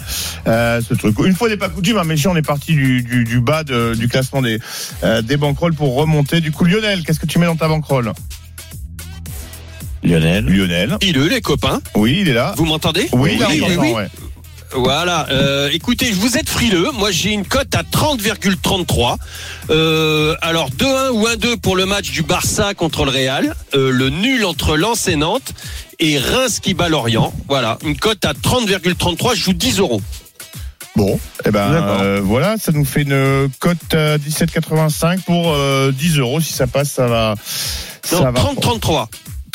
[0.47, 1.17] euh, ce truc.
[1.25, 3.95] Une fois n'est pas coutume, hein, mais on est parti du, du, du bas de-
[3.95, 4.59] du classement des,
[5.03, 6.41] euh, des banquerolles pour remonter.
[6.41, 8.13] Du coup, Lionel, qu'est-ce que tu mets dans ta banquerolle?
[10.03, 10.45] Lionel.
[10.45, 10.97] Lionel.
[11.03, 11.81] Il est, les copains?
[11.95, 12.55] Oui, il est là.
[12.57, 13.09] Vous m'entendez?
[13.13, 14.09] Oui, là, oui, ouais.
[14.77, 15.27] Voilà.
[15.31, 16.91] Euh, écoutez, vous êtes frileux.
[16.93, 19.17] Moi, j'ai une cote à 30,33.
[19.71, 23.55] Euh, alors 2-1 ou 1-2 pour le match du Barça contre le Real.
[23.75, 25.53] Euh, le nul entre Lens et Nantes
[25.99, 27.33] et Reims qui bat Lorient.
[27.49, 29.35] Voilà, une cote à 30,33.
[29.35, 30.03] Je joue 10 euros.
[30.95, 36.19] Bon, eh ben euh, voilà, ça nous fait une cote à 17,85 pour euh, 10
[36.19, 36.41] euros.
[36.41, 37.35] Si ça passe, ça va.
[38.13, 38.41] Non, ça va.
[38.41, 39.07] 30-33.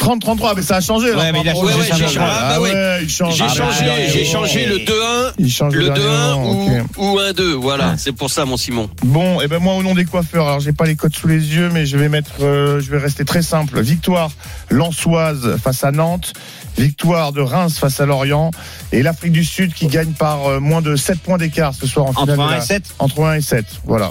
[0.01, 1.13] 30, 33, mais ça a changé.
[1.13, 2.19] Ouais, mais il a changé, j'ai Ah, changé.
[2.19, 2.71] Ah, bah ouais.
[2.71, 3.71] J'ai Ah, changé, bah,
[4.11, 4.25] j'ai ouais.
[4.25, 5.33] changé le 2-1.
[5.37, 6.83] Il change Le 2-1 dernièrement, ou, ok.
[6.97, 8.89] ou 1-2, voilà, c'est pour ça mon Simon.
[9.03, 11.55] Bon, et ben moi au nom des coiffeurs, alors j'ai pas les codes sous les
[11.55, 13.79] yeux, mais je vais mettre, euh, je vais rester très simple.
[13.81, 14.31] Victoire
[14.71, 16.33] Lançoise face à Nantes,
[16.77, 18.49] victoire de Reims face à Lorient,
[18.91, 22.07] et l'Afrique du Sud qui gagne par euh, moins de 7 points d'écart ce soir
[22.07, 24.09] en Entre finale de 1 la- et 7 Entre 1 et 7, voilà.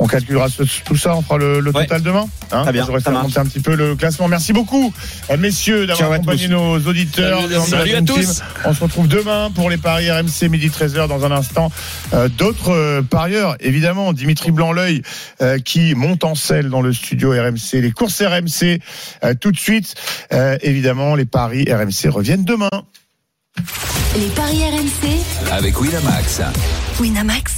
[0.00, 1.82] On calculera ce- tout ça, on fera le, le Ouais.
[1.84, 2.26] total demain.
[2.52, 4.28] Hein, Très bien, J'aurais ça fait monter un petit peu le classement.
[4.28, 4.92] Merci beaucoup,
[5.30, 6.52] euh, messieurs, d'avoir accompagné tous.
[6.52, 7.40] nos auditeurs.
[7.66, 8.14] Salut, à tous.
[8.36, 8.44] Team.
[8.64, 11.72] On se retrouve demain pour les paris RMC midi 13h dans un instant.
[12.14, 15.02] Euh, D'autres euh, parieurs, évidemment, Dimitri Blanc-L'œil
[15.42, 18.80] euh, qui monte en selle dans le studio RMC, les courses RMC
[19.24, 19.94] euh, tout de suite.
[20.32, 22.68] Euh, évidemment, les paris RMC reviennent demain.
[24.16, 26.40] Les paris RMC, Avec Winamax.
[27.00, 27.57] Winamax,